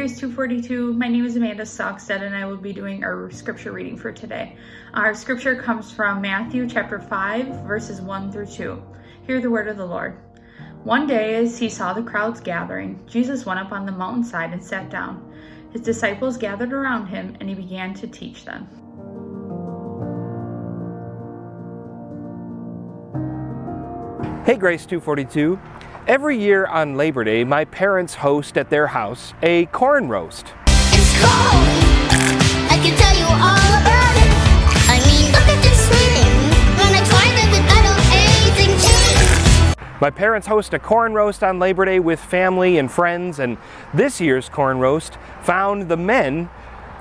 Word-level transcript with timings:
Grace 0.00 0.18
242. 0.18 0.94
My 0.94 1.08
name 1.08 1.26
is 1.26 1.36
Amanda 1.36 1.64
Stockstead 1.64 2.22
and 2.22 2.34
I 2.34 2.46
will 2.46 2.56
be 2.56 2.72
doing 2.72 3.04
our 3.04 3.30
scripture 3.30 3.70
reading 3.70 3.98
for 3.98 4.10
today. 4.10 4.56
Our 4.94 5.14
scripture 5.14 5.54
comes 5.54 5.92
from 5.92 6.22
Matthew 6.22 6.66
chapter 6.66 6.98
5, 6.98 7.66
verses 7.66 8.00
1 8.00 8.32
through 8.32 8.46
2. 8.46 8.82
Hear 9.26 9.42
the 9.42 9.50
word 9.50 9.68
of 9.68 9.76
the 9.76 9.84
Lord. 9.84 10.16
One 10.84 11.06
day, 11.06 11.34
as 11.34 11.58
he 11.58 11.68
saw 11.68 11.92
the 11.92 12.02
crowds 12.02 12.40
gathering, 12.40 12.98
Jesus 13.06 13.44
went 13.44 13.60
up 13.60 13.72
on 13.72 13.84
the 13.84 13.92
mountainside 13.92 14.54
and 14.54 14.64
sat 14.64 14.88
down. 14.88 15.34
His 15.70 15.82
disciples 15.82 16.38
gathered 16.38 16.72
around 16.72 17.08
him 17.08 17.36
and 17.38 17.50
he 17.50 17.54
began 17.54 17.92
to 17.92 18.06
teach 18.06 18.46
them. 18.46 18.68
Hey, 24.46 24.56
Grace 24.56 24.86
242. 24.86 25.60
Every 26.06 26.38
year 26.38 26.64
on 26.66 26.96
Labor 26.96 27.24
Day, 27.24 27.44
my 27.44 27.66
parents 27.66 28.14
host 28.14 28.56
at 28.56 28.70
their 28.70 28.86
house 28.86 29.34
a 29.42 29.66
corn 29.66 30.08
roast. 30.08 30.46
It's 30.66 31.12
cold. 31.20 31.66
I 32.70 32.80
can 32.82 32.96
tell 32.96 33.14
you 33.16 33.26
all 33.26 33.72
about 33.78 34.16
it. 34.16 34.30
I 34.88 34.98
mean, 35.06 35.30
look 35.30 35.46
at 35.46 35.62
this. 35.62 35.88
When 35.90 36.94
I 36.94 37.04
tried 37.04 37.36
it, 37.36 37.52
I 37.70 37.82
don't 37.84 38.00
anything 38.16 38.72
changed. 38.80 40.00
My 40.00 40.10
parents 40.10 40.46
host 40.46 40.72
a 40.72 40.78
corn 40.78 41.12
roast 41.12 41.44
on 41.44 41.58
Labor 41.58 41.84
Day 41.84 42.00
with 42.00 42.18
family 42.18 42.78
and 42.78 42.90
friends, 42.90 43.38
and 43.38 43.58
this 43.92 44.22
year's 44.22 44.48
corn 44.48 44.78
roast 44.78 45.18
found 45.42 45.90
the 45.90 45.98
men 45.98 46.48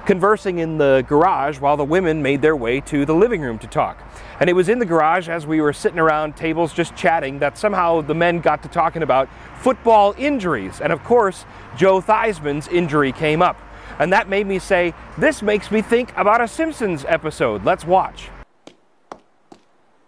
conversing 0.06 0.60
in 0.60 0.78
the 0.78 1.06
garage 1.08 1.60
while 1.60 1.78
the 1.78 1.84
women 1.84 2.22
made 2.22 2.42
their 2.42 2.56
way 2.56 2.82
to 2.82 3.06
the 3.06 3.14
living 3.14 3.42
room 3.42 3.60
to 3.60 3.68
talk. 3.68 3.98
And 4.40 4.50
it 4.50 4.54
was 4.54 4.70
in 4.70 4.80
the 4.80 4.86
garage 4.86 5.30
as 5.30 5.46
we 5.46 5.62
were 5.62 5.74
sitting 5.74 6.00
around 6.00 6.36
tables 6.36 6.74
just 6.74 6.96
chatting 6.96 7.40
that 7.40 7.58
somehow 7.58 8.02
the 8.02 8.16
men 8.16 8.40
got 8.40 8.64
to 8.64 8.70
talking 8.70 9.04
about 9.04 9.30
football 9.58 10.16
injuries. 10.18 10.82
And 10.82 10.94
of 10.94 11.04
course, 11.04 11.46
Joe 11.78 12.02
Theismann's 12.02 12.68
injury 12.68 13.12
came 13.12 13.42
up. 13.42 13.58
And 14.00 14.14
that 14.14 14.30
made 14.30 14.48
me 14.48 14.60
say, 14.60 14.94
this 15.18 15.42
makes 15.42 15.72
me 15.72 15.82
think 15.82 16.16
about 16.16 16.42
a 16.42 16.48
Simpsons 16.48 17.04
episode. 17.08 17.66
Let's 17.66 17.86
watch. 17.86 18.30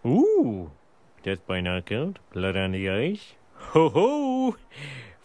Ooh, 0.06 0.72
death 1.22 1.46
by 1.46 1.62
knockout, 1.62 2.18
blood 2.34 2.56
on 2.56 2.72
the 2.72 2.90
ice. 2.90 3.34
Ho 3.54 3.90
ho! 3.90 4.56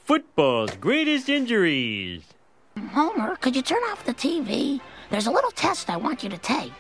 Football's 0.05 0.77
greatest 0.77 1.29
injuries. 1.29 2.23
Homer, 2.79 3.37
could 3.37 3.57
you 3.57 3.63
turn 3.63 3.83
off 3.85 4.05
the 4.05 4.13
TV? 4.13 4.81
There's 5.11 5.27
a 5.27 5.31
little 5.31 5.51
test 5.51 5.89
I 5.89 5.97
want 5.97 6.23
you 6.23 6.29
to 6.29 6.37
take. 6.37 6.73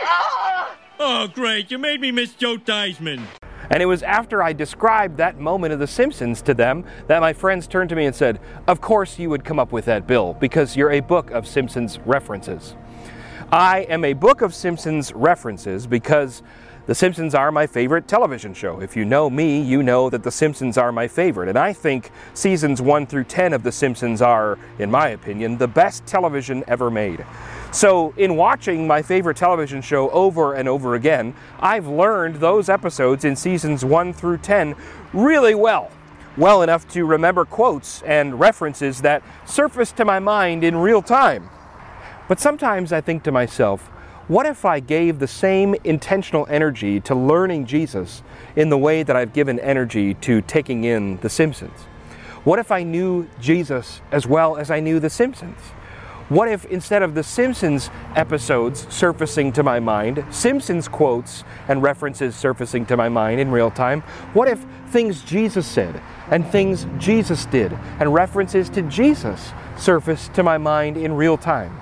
Ah! 0.00 0.76
Oh, 0.98 1.28
great, 1.28 1.70
you 1.70 1.78
made 1.78 2.00
me 2.00 2.12
miss 2.12 2.34
Joe 2.34 2.58
Theismann. 2.58 3.22
And 3.70 3.82
it 3.82 3.86
was 3.86 4.02
after 4.02 4.42
I 4.42 4.52
described 4.52 5.16
that 5.16 5.38
moment 5.38 5.72
of 5.72 5.78
The 5.78 5.86
Simpsons 5.86 6.42
to 6.42 6.52
them 6.52 6.84
that 7.06 7.20
my 7.20 7.32
friends 7.32 7.66
turned 7.66 7.88
to 7.90 7.96
me 7.96 8.04
and 8.04 8.14
said, 8.14 8.38
Of 8.66 8.82
course 8.82 9.18
you 9.18 9.30
would 9.30 9.44
come 9.44 9.58
up 9.58 9.72
with 9.72 9.86
that, 9.86 10.06
Bill, 10.06 10.34
because 10.34 10.76
you're 10.76 10.90
a 10.90 11.00
book 11.00 11.30
of 11.30 11.46
Simpsons 11.46 11.98
references. 12.00 12.74
I 13.50 13.80
am 13.88 14.04
a 14.04 14.12
book 14.12 14.42
of 14.42 14.54
Simpsons 14.54 15.12
references 15.14 15.86
because 15.86 16.42
The 16.86 16.94
Simpsons 16.94 17.34
are 17.34 17.52
my 17.52 17.66
favorite 17.66 18.08
television 18.08 18.54
show. 18.54 18.80
If 18.80 18.96
you 18.96 19.04
know 19.04 19.28
me, 19.28 19.60
you 19.60 19.82
know 19.82 20.08
that 20.08 20.22
The 20.22 20.30
Simpsons 20.30 20.78
are 20.78 20.90
my 20.90 21.06
favorite. 21.08 21.48
And 21.48 21.58
I 21.58 21.74
think 21.74 22.10
seasons 22.32 22.80
1 22.80 23.06
through 23.06 23.24
10 23.24 23.52
of 23.52 23.62
The 23.62 23.70
Simpsons 23.70 24.22
are, 24.22 24.58
in 24.78 24.90
my 24.90 25.08
opinion, 25.08 25.58
the 25.58 25.68
best 25.68 26.06
television 26.06 26.64
ever 26.66 26.90
made. 26.90 27.24
So, 27.70 28.14
in 28.16 28.34
watching 28.34 28.86
my 28.86 29.02
favorite 29.02 29.36
television 29.36 29.82
show 29.82 30.10
over 30.10 30.54
and 30.54 30.68
over 30.68 30.94
again, 30.94 31.34
I've 31.60 31.86
learned 31.86 32.36
those 32.36 32.68
episodes 32.68 33.24
in 33.24 33.36
seasons 33.36 33.84
1 33.84 34.14
through 34.14 34.38
10 34.38 34.74
really 35.12 35.54
well. 35.54 35.90
Well 36.36 36.62
enough 36.62 36.88
to 36.88 37.04
remember 37.04 37.44
quotes 37.44 38.00
and 38.02 38.40
references 38.40 39.02
that 39.02 39.22
surface 39.44 39.92
to 39.92 40.04
my 40.04 40.18
mind 40.18 40.64
in 40.64 40.76
real 40.76 41.02
time. 41.02 41.50
But 42.26 42.40
sometimes 42.40 42.92
I 42.92 43.00
think 43.00 43.22
to 43.24 43.32
myself, 43.32 43.90
what 44.30 44.46
if 44.46 44.64
I 44.64 44.78
gave 44.78 45.18
the 45.18 45.26
same 45.26 45.74
intentional 45.82 46.46
energy 46.48 47.00
to 47.00 47.16
learning 47.16 47.66
Jesus 47.66 48.22
in 48.54 48.68
the 48.68 48.78
way 48.78 49.02
that 49.02 49.16
I've 49.16 49.32
given 49.32 49.58
energy 49.58 50.14
to 50.14 50.40
taking 50.42 50.84
in 50.84 51.16
The 51.16 51.28
Simpsons? 51.28 51.76
What 52.44 52.60
if 52.60 52.70
I 52.70 52.84
knew 52.84 53.26
Jesus 53.40 54.00
as 54.12 54.28
well 54.28 54.56
as 54.56 54.70
I 54.70 54.78
knew 54.78 55.00
The 55.00 55.10
Simpsons? 55.10 55.58
What 56.28 56.48
if 56.48 56.64
instead 56.66 57.02
of 57.02 57.16
the 57.16 57.24
Simpsons 57.24 57.90
episodes 58.14 58.86
surfacing 58.88 59.50
to 59.54 59.64
my 59.64 59.80
mind, 59.80 60.24
Simpsons 60.30 60.86
quotes 60.86 61.42
and 61.66 61.82
references 61.82 62.36
surfacing 62.36 62.86
to 62.86 62.96
my 62.96 63.08
mind 63.08 63.40
in 63.40 63.50
real 63.50 63.72
time, 63.72 64.02
what 64.32 64.46
if 64.46 64.64
things 64.90 65.24
Jesus 65.24 65.66
said 65.66 66.00
and 66.30 66.46
things 66.46 66.86
Jesus 66.98 67.46
did 67.46 67.72
and 67.98 68.14
references 68.14 68.70
to 68.70 68.82
Jesus 68.82 69.50
surfaced 69.76 70.34
to 70.34 70.44
my 70.44 70.56
mind 70.56 70.96
in 70.96 71.14
real 71.14 71.36
time? 71.36 71.80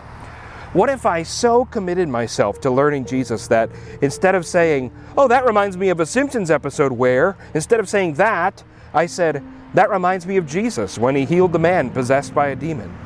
What 0.78 0.91
if 0.91 1.06
I 1.06 1.25
so 1.25 1.65
committed 1.65 2.09
myself 2.09 2.61
to 2.61 2.71
learning 2.71 3.06
Jesus 3.06 3.49
that 3.49 3.69
instead 4.00 4.37
of 4.37 4.47
saying, 4.47 4.93
oh, 5.16 5.27
that 5.27 5.44
reminds 5.44 5.77
me 5.77 5.89
of 5.89 5.99
a 5.99 6.06
Simpsons 6.06 6.53
episode 6.53 6.93
where, 6.93 7.37
instead 7.53 7.81
of 7.81 7.89
saying 7.89 8.15
that, 8.15 8.62
I 8.94 9.06
said, 9.06 9.43
that 9.75 9.91
reminds 9.91 10.25
me 10.25 10.37
of 10.37 10.47
Jesus 10.47 10.97
when 10.97 11.17
he 11.17 11.25
healed 11.25 11.53
the 11.53 11.59
man 11.59 11.91
possessed 11.91 12.33
by 12.33 12.50
a 12.50 12.55
demon? 12.55 12.97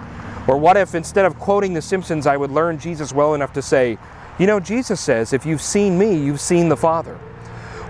Or 0.47 0.59
what 0.59 0.77
if 0.77 0.95
instead 0.95 1.25
of 1.25 1.39
quoting 1.39 1.73
The 1.73 1.81
Simpsons, 1.81 2.27
I 2.27 2.37
would 2.37 2.51
learn 2.51 2.79
Jesus 2.79 3.15
well 3.15 3.33
enough 3.33 3.55
to 3.55 3.63
say, 3.63 3.97
you 4.39 4.47
know, 4.47 4.61
Jesus 4.61 5.01
says, 5.01 5.33
if 5.33 5.47
you've 5.47 5.63
seen 5.63 5.99
me, 5.99 6.15
you've 6.15 6.43
seen 6.43 6.69
the 6.69 6.77
Father. 6.77 7.15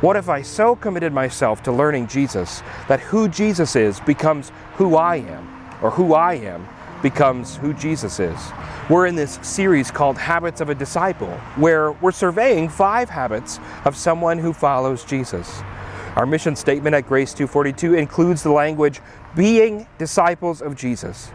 What 0.00 0.15
if 0.15 0.28
I 0.28 0.42
so 0.42 0.76
committed 0.76 1.12
myself 1.12 1.60
to 1.65 1.72
learning 1.72 2.06
Jesus 2.06 2.62
that 2.87 3.00
who 3.00 3.26
Jesus 3.26 3.75
is 3.75 3.98
becomes 3.98 4.53
who 4.76 4.94
I 4.94 5.16
am, 5.16 5.44
or 5.82 5.91
who 5.91 6.15
I 6.15 6.34
am 6.34 6.69
becomes 7.02 7.56
who 7.56 7.74
Jesus 7.74 8.20
is? 8.20 8.38
We're 8.88 9.06
in 9.06 9.14
this 9.14 9.38
series 9.42 9.90
called 9.90 10.16
Habits 10.16 10.60
of 10.60 10.68
a 10.68 10.74
Disciple, 10.74 11.30
where 11.56 11.92
we're 11.92 12.12
surveying 12.12 12.68
five 12.68 13.10
habits 13.10 13.58
of 13.84 13.96
someone 13.96 14.38
who 14.38 14.52
follows 14.52 15.04
Jesus. 15.04 15.62
Our 16.16 16.26
mission 16.26 16.56
statement 16.56 16.94
at 16.94 17.06
Grace 17.06 17.32
242 17.32 17.94
includes 17.94 18.42
the 18.42 18.52
language 18.52 19.00
being 19.34 19.86
disciples 19.98 20.62
of 20.62 20.76
Jesus. 20.76 21.30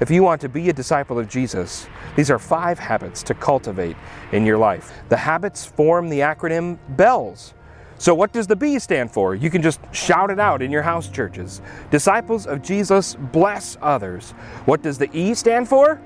If 0.00 0.10
you 0.10 0.22
want 0.22 0.40
to 0.40 0.48
be 0.48 0.68
a 0.68 0.72
disciple 0.72 1.18
of 1.18 1.28
Jesus, 1.28 1.86
these 2.16 2.30
are 2.30 2.38
five 2.38 2.78
habits 2.78 3.22
to 3.24 3.34
cultivate 3.34 3.96
in 4.32 4.44
your 4.44 4.58
life. 4.58 4.92
The 5.10 5.16
habits 5.16 5.64
form 5.64 6.08
the 6.08 6.20
acronym 6.20 6.78
BELLS. 6.96 7.54
So, 8.02 8.16
what 8.16 8.32
does 8.32 8.48
the 8.48 8.56
B 8.56 8.80
stand 8.80 9.12
for? 9.12 9.36
You 9.36 9.48
can 9.48 9.62
just 9.62 9.78
shout 9.92 10.32
it 10.32 10.40
out 10.40 10.60
in 10.60 10.72
your 10.72 10.82
house 10.82 11.08
churches. 11.08 11.62
Disciples 11.92 12.48
of 12.48 12.60
Jesus 12.60 13.14
bless 13.14 13.78
others. 13.80 14.32
What 14.64 14.82
does 14.82 14.98
the 14.98 15.08
E 15.16 15.34
stand 15.34 15.68
for? 15.68 16.00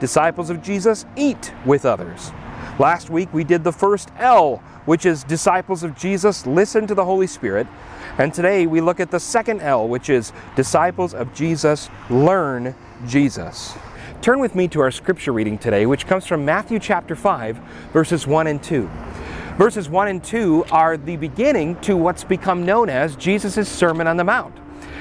Disciples 0.00 0.48
of 0.48 0.62
Jesus 0.62 1.04
eat 1.14 1.52
with 1.66 1.84
others. 1.84 2.32
Last 2.78 3.10
week 3.10 3.28
we 3.34 3.44
did 3.44 3.64
the 3.64 3.70
first 3.72 4.08
L, 4.16 4.62
which 4.86 5.04
is 5.04 5.24
disciples 5.24 5.82
of 5.82 5.94
Jesus 5.94 6.46
listen 6.46 6.86
to 6.86 6.94
the 6.94 7.04
Holy 7.04 7.26
Spirit. 7.26 7.66
And 8.16 8.32
today 8.32 8.66
we 8.66 8.80
look 8.80 8.98
at 8.98 9.10
the 9.10 9.20
second 9.20 9.60
L, 9.60 9.86
which 9.86 10.08
is 10.08 10.32
disciples 10.56 11.12
of 11.12 11.34
Jesus 11.34 11.90
learn 12.08 12.74
Jesus. 13.06 13.74
Turn 14.22 14.40
with 14.40 14.54
me 14.54 14.68
to 14.68 14.80
our 14.80 14.90
scripture 14.90 15.32
reading 15.32 15.58
today, 15.58 15.84
which 15.84 16.06
comes 16.06 16.26
from 16.26 16.46
Matthew 16.46 16.78
chapter 16.78 17.14
5, 17.14 17.58
verses 17.92 18.26
1 18.26 18.46
and 18.46 18.62
2. 18.62 18.88
Verses 19.58 19.86
1 19.86 20.08
and 20.08 20.24
2 20.24 20.64
are 20.70 20.96
the 20.96 21.16
beginning 21.16 21.78
to 21.82 21.94
what's 21.94 22.24
become 22.24 22.64
known 22.64 22.88
as 22.88 23.16
Jesus' 23.16 23.68
Sermon 23.68 24.06
on 24.06 24.16
the 24.16 24.24
Mount. 24.24 24.56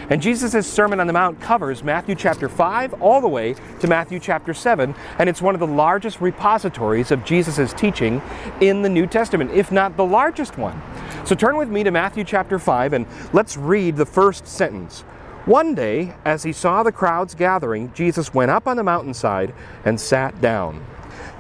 And 0.10 0.22
Jesus' 0.22 0.68
Sermon 0.68 1.00
on 1.00 1.08
the 1.08 1.14
Mount 1.14 1.40
covers 1.40 1.86
Matthew 1.86 2.16
chapter 2.16 2.50
5 2.50 3.02
all 3.02 3.22
the 3.22 3.30
way 3.30 3.56
to 3.80 3.88
Matthew 3.88 4.20
chapter 4.20 4.54
7, 4.54 4.94
and 5.20 5.30
it's 5.30 5.42
one 5.42 5.56
of 5.56 5.62
the 5.62 5.68
largest 5.68 6.20
repositories 6.20 7.12
of 7.12 7.24
Jesus' 7.24 7.72
teaching 7.72 8.22
in 8.60 8.82
the 8.82 8.90
New 8.90 9.08
Testament, 9.08 9.52
if 9.52 9.72
not 9.72 9.96
the 9.96 10.04
largest 10.06 10.58
one. 10.58 10.82
So 11.24 11.34
turn 11.34 11.56
with 11.56 11.70
me 11.70 11.84
to 11.86 11.92
Matthew 11.92 12.26
chapter 12.26 12.60
5 12.60 12.92
and 12.92 13.06
let's 13.32 13.56
read 13.56 13.96
the 13.96 14.06
first 14.06 14.46
sentence. 14.46 15.06
One 15.46 15.74
day, 15.74 16.14
as 16.26 16.44
he 16.44 16.52
saw 16.52 16.84
the 16.84 16.92
crowds 16.92 17.36
gathering, 17.36 17.94
Jesus 17.94 18.34
went 18.34 18.52
up 18.52 18.68
on 18.68 18.76
the 18.76 18.84
mountainside 18.84 19.54
and 19.86 20.00
sat 20.00 20.42
down. 20.42 20.86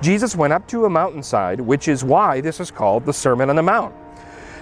Jesus 0.02 0.36
went 0.36 0.52
up 0.52 0.68
to 0.70 0.86
a 0.86 0.90
mountainside, 0.90 1.62
which 1.62 1.88
is 1.88 2.04
why 2.04 2.42
this 2.42 2.60
is 2.60 2.72
called 2.72 3.06
the 3.06 3.14
Sermon 3.14 3.50
on 3.50 3.56
the 3.56 3.62
Mount. 3.62 3.94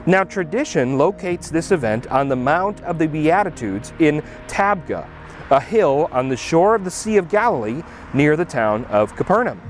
Now, 0.06 0.24
tradition 0.24 0.97
locates 0.97 1.50
this 1.50 1.71
event 1.71 2.07
on 2.07 2.27
the 2.27 2.36
Mount 2.36 2.81
of 2.83 3.00
the 3.00 3.07
Beatitudes 3.07 3.94
in 4.00 4.21
Tabgha, 4.47 5.07
a 5.50 5.59
hill 5.59 6.09
on 6.12 6.30
the 6.30 6.38
shore 6.38 6.75
of 6.75 6.83
the 6.83 6.91
Sea 6.91 7.18
of 7.18 7.30
Galilee 7.30 7.83
near 8.13 8.36
the 8.36 8.45
town 8.45 8.86
of 8.86 9.15
Capernaum. 9.15 9.62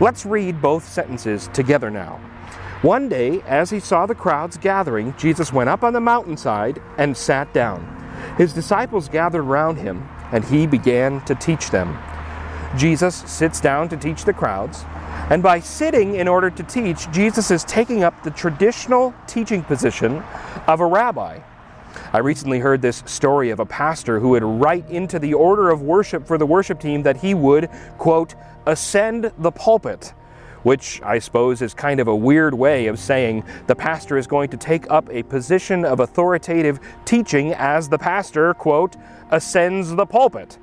Let's 0.00 0.24
read 0.24 0.62
both 0.62 0.88
sentences 0.88 1.48
together 1.52 1.90
now. 1.90 2.20
One 2.82 3.08
day, 3.08 3.42
as 3.42 3.70
he 3.70 3.78
saw 3.78 4.06
the 4.06 4.14
crowds 4.14 4.56
gathering, 4.56 5.14
Jesus 5.16 5.52
went 5.52 5.68
up 5.68 5.84
on 5.84 5.92
the 5.92 6.00
mountainside 6.00 6.80
and 6.98 7.16
sat 7.16 7.52
down. 7.52 7.86
His 8.36 8.52
disciples 8.52 9.08
gathered 9.08 9.44
round 9.44 9.78
him, 9.78 10.08
and 10.32 10.44
he 10.44 10.66
began 10.66 11.24
to 11.26 11.34
teach 11.34 11.70
them. 11.70 11.96
Jesus 12.76 13.14
sits 13.14 13.60
down 13.60 13.88
to 13.90 13.96
teach 13.96 14.24
the 14.24 14.32
crowds, 14.32 14.84
and 15.30 15.42
by 15.42 15.60
sitting 15.60 16.14
in 16.14 16.26
order 16.26 16.50
to 16.50 16.62
teach, 16.62 17.10
Jesus 17.10 17.50
is 17.50 17.64
taking 17.64 18.02
up 18.02 18.22
the 18.22 18.30
traditional 18.30 19.14
teaching 19.26 19.62
position 19.62 20.22
of 20.66 20.80
a 20.80 20.86
rabbi. 20.86 21.40
I 22.12 22.18
recently 22.18 22.58
heard 22.58 22.80
this 22.80 23.02
story 23.06 23.50
of 23.50 23.60
a 23.60 23.66
pastor 23.66 24.20
who 24.20 24.30
would 24.30 24.42
write 24.42 24.88
into 24.88 25.18
the 25.18 25.34
order 25.34 25.70
of 25.70 25.82
worship 25.82 26.26
for 26.26 26.38
the 26.38 26.46
worship 26.46 26.80
team 26.80 27.02
that 27.02 27.18
he 27.18 27.34
would, 27.34 27.68
quote, 27.98 28.34
ascend 28.66 29.32
the 29.38 29.50
pulpit, 29.50 30.14
which 30.62 31.02
I 31.02 31.18
suppose 31.18 31.60
is 31.60 31.74
kind 31.74 32.00
of 32.00 32.08
a 32.08 32.16
weird 32.16 32.54
way 32.54 32.86
of 32.86 32.98
saying 32.98 33.44
the 33.66 33.74
pastor 33.74 34.16
is 34.16 34.26
going 34.26 34.48
to 34.50 34.56
take 34.56 34.90
up 34.90 35.08
a 35.10 35.22
position 35.24 35.84
of 35.84 36.00
authoritative 36.00 36.80
teaching 37.04 37.52
as 37.54 37.88
the 37.88 37.98
pastor, 37.98 38.54
quote, 38.54 38.96
ascends 39.30 39.94
the 39.94 40.06
pulpit. 40.06 40.58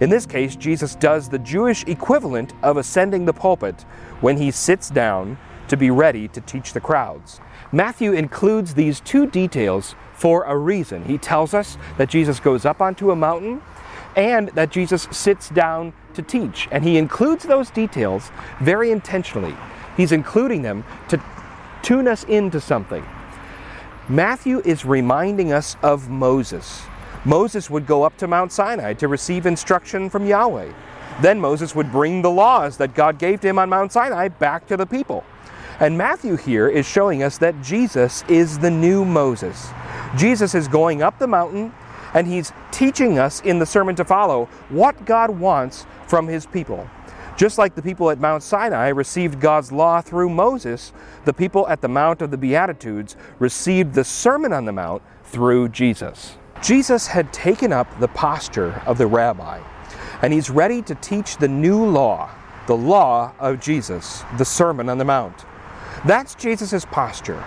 In 0.00 0.10
this 0.10 0.26
case, 0.26 0.54
Jesus 0.54 0.94
does 0.94 1.28
the 1.28 1.38
Jewish 1.38 1.84
equivalent 1.86 2.52
of 2.62 2.76
ascending 2.76 3.24
the 3.24 3.32
pulpit 3.32 3.82
when 4.20 4.36
he 4.36 4.50
sits 4.50 4.90
down 4.90 5.38
to 5.68 5.76
be 5.76 5.90
ready 5.90 6.28
to 6.28 6.40
teach 6.40 6.72
the 6.72 6.80
crowds. 6.80 7.40
Matthew 7.72 8.12
includes 8.12 8.74
these 8.74 9.00
two 9.00 9.26
details 9.26 9.94
for 10.14 10.44
a 10.44 10.56
reason. 10.56 11.04
He 11.04 11.18
tells 11.18 11.52
us 11.52 11.76
that 11.98 12.08
Jesus 12.08 12.40
goes 12.40 12.64
up 12.64 12.80
onto 12.80 13.10
a 13.10 13.16
mountain 13.16 13.60
and 14.16 14.48
that 14.50 14.70
Jesus 14.70 15.06
sits 15.10 15.48
down 15.50 15.92
to 16.14 16.22
teach. 16.22 16.68
And 16.70 16.84
he 16.84 16.96
includes 16.96 17.44
those 17.44 17.70
details 17.70 18.30
very 18.60 18.90
intentionally. 18.90 19.54
He's 19.96 20.12
including 20.12 20.62
them 20.62 20.84
to 21.08 21.22
tune 21.82 22.08
us 22.08 22.24
into 22.24 22.60
something. 22.60 23.04
Matthew 24.08 24.60
is 24.64 24.84
reminding 24.84 25.52
us 25.52 25.76
of 25.82 26.08
Moses. 26.08 26.82
Moses 27.24 27.68
would 27.68 27.86
go 27.86 28.02
up 28.02 28.16
to 28.18 28.28
Mount 28.28 28.52
Sinai 28.52 28.94
to 28.94 29.08
receive 29.08 29.46
instruction 29.46 30.08
from 30.08 30.26
Yahweh. 30.26 30.72
Then 31.20 31.40
Moses 31.40 31.74
would 31.74 31.90
bring 31.90 32.22
the 32.22 32.30
laws 32.30 32.76
that 32.76 32.94
God 32.94 33.18
gave 33.18 33.40
to 33.40 33.48
him 33.48 33.58
on 33.58 33.68
Mount 33.68 33.92
Sinai 33.92 34.28
back 34.28 34.66
to 34.68 34.76
the 34.76 34.86
people. 34.86 35.24
And 35.80 35.96
Matthew 35.96 36.36
here 36.36 36.68
is 36.68 36.86
showing 36.86 37.22
us 37.22 37.38
that 37.38 37.60
Jesus 37.62 38.24
is 38.28 38.58
the 38.58 38.70
new 38.70 39.04
Moses. 39.04 39.70
Jesus 40.16 40.54
is 40.54 40.68
going 40.68 41.02
up 41.02 41.18
the 41.18 41.26
mountain 41.26 41.72
and 42.14 42.26
he's 42.26 42.52
teaching 42.72 43.18
us 43.18 43.40
in 43.42 43.58
the 43.58 43.66
sermon 43.66 43.94
to 43.96 44.04
follow 44.04 44.46
what 44.68 45.04
God 45.04 45.30
wants 45.30 45.86
from 46.06 46.26
his 46.26 46.46
people. 46.46 46.88
Just 47.36 47.58
like 47.58 47.76
the 47.76 47.82
people 47.82 48.10
at 48.10 48.18
Mount 48.18 48.42
Sinai 48.42 48.88
received 48.88 49.40
God's 49.40 49.70
law 49.70 50.00
through 50.00 50.30
Moses, 50.30 50.92
the 51.24 51.32
people 51.32 51.68
at 51.68 51.80
the 51.80 51.88
Mount 51.88 52.22
of 52.22 52.32
the 52.32 52.38
Beatitudes 52.38 53.16
received 53.38 53.94
the 53.94 54.02
Sermon 54.02 54.52
on 54.52 54.64
the 54.64 54.72
Mount 54.72 55.02
through 55.22 55.68
Jesus. 55.68 56.36
Jesus 56.62 57.06
had 57.06 57.32
taken 57.32 57.72
up 57.72 58.00
the 58.00 58.08
posture 58.08 58.82
of 58.84 58.98
the 58.98 59.06
rabbi, 59.06 59.60
and 60.22 60.32
he's 60.32 60.50
ready 60.50 60.82
to 60.82 60.94
teach 60.96 61.36
the 61.36 61.48
new 61.48 61.84
law, 61.84 62.30
the 62.66 62.76
law 62.76 63.32
of 63.38 63.60
Jesus, 63.60 64.24
the 64.36 64.44
Sermon 64.44 64.88
on 64.88 64.98
the 64.98 65.04
Mount. 65.04 65.44
That's 66.04 66.34
Jesus' 66.34 66.84
posture. 66.84 67.42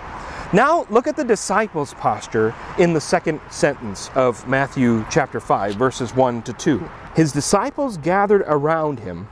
Now 0.53 0.85
look 0.89 1.07
at 1.07 1.15
the 1.15 1.23
disciples' 1.23 1.93
posture 1.93 2.53
in 2.77 2.93
the 2.93 3.01
second 3.01 3.39
sentence 3.49 4.09
of 4.15 4.47
Matthew 4.47 5.05
chapter 5.09 5.39
5, 5.39 5.75
verses 5.75 6.15
1 6.15 6.43
to 6.43 6.53
2. 6.53 6.89
His 7.15 7.31
disciples 7.31 7.97
gathered 7.97 8.43
around 8.47 8.99
him, 8.99 9.27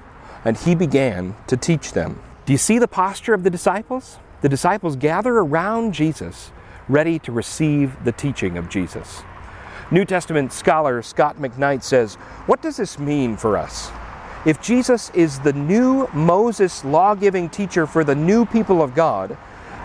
and 0.45 0.57
he 0.57 0.75
began 0.75 1.35
to 1.47 1.57
teach 1.57 1.93
them. 1.93 2.21
Do 2.45 2.53
you 2.53 2.57
see 2.57 2.79
the 2.79 2.87
posture 2.87 3.33
of 3.33 3.43
the 3.43 3.49
disciples? 3.49 4.19
The 4.41 4.49
disciples 4.49 4.95
gather 4.95 5.35
around 5.35 5.93
Jesus, 5.93 6.51
ready 6.87 7.19
to 7.19 7.31
receive 7.31 8.03
the 8.03 8.11
teaching 8.11 8.57
of 8.57 8.69
Jesus. 8.69 9.23
New 9.91 10.05
Testament 10.05 10.53
scholar 10.53 11.01
Scot 11.01 11.37
McKnight 11.37 11.81
says, 11.81 12.13
What 12.45 12.61
does 12.61 12.77
this 12.77 12.99
mean 12.99 13.35
for 13.35 13.57
us? 13.57 13.91
If 14.45 14.61
Jesus 14.61 15.09
is 15.15 15.39
the 15.39 15.53
new 15.53 16.07
Moses 16.13 16.85
law 16.85 17.15
giving 17.15 17.49
teacher 17.49 17.87
for 17.87 18.03
the 18.03 18.13
new 18.13 18.45
people 18.45 18.83
of 18.83 18.93
God, 18.93 19.35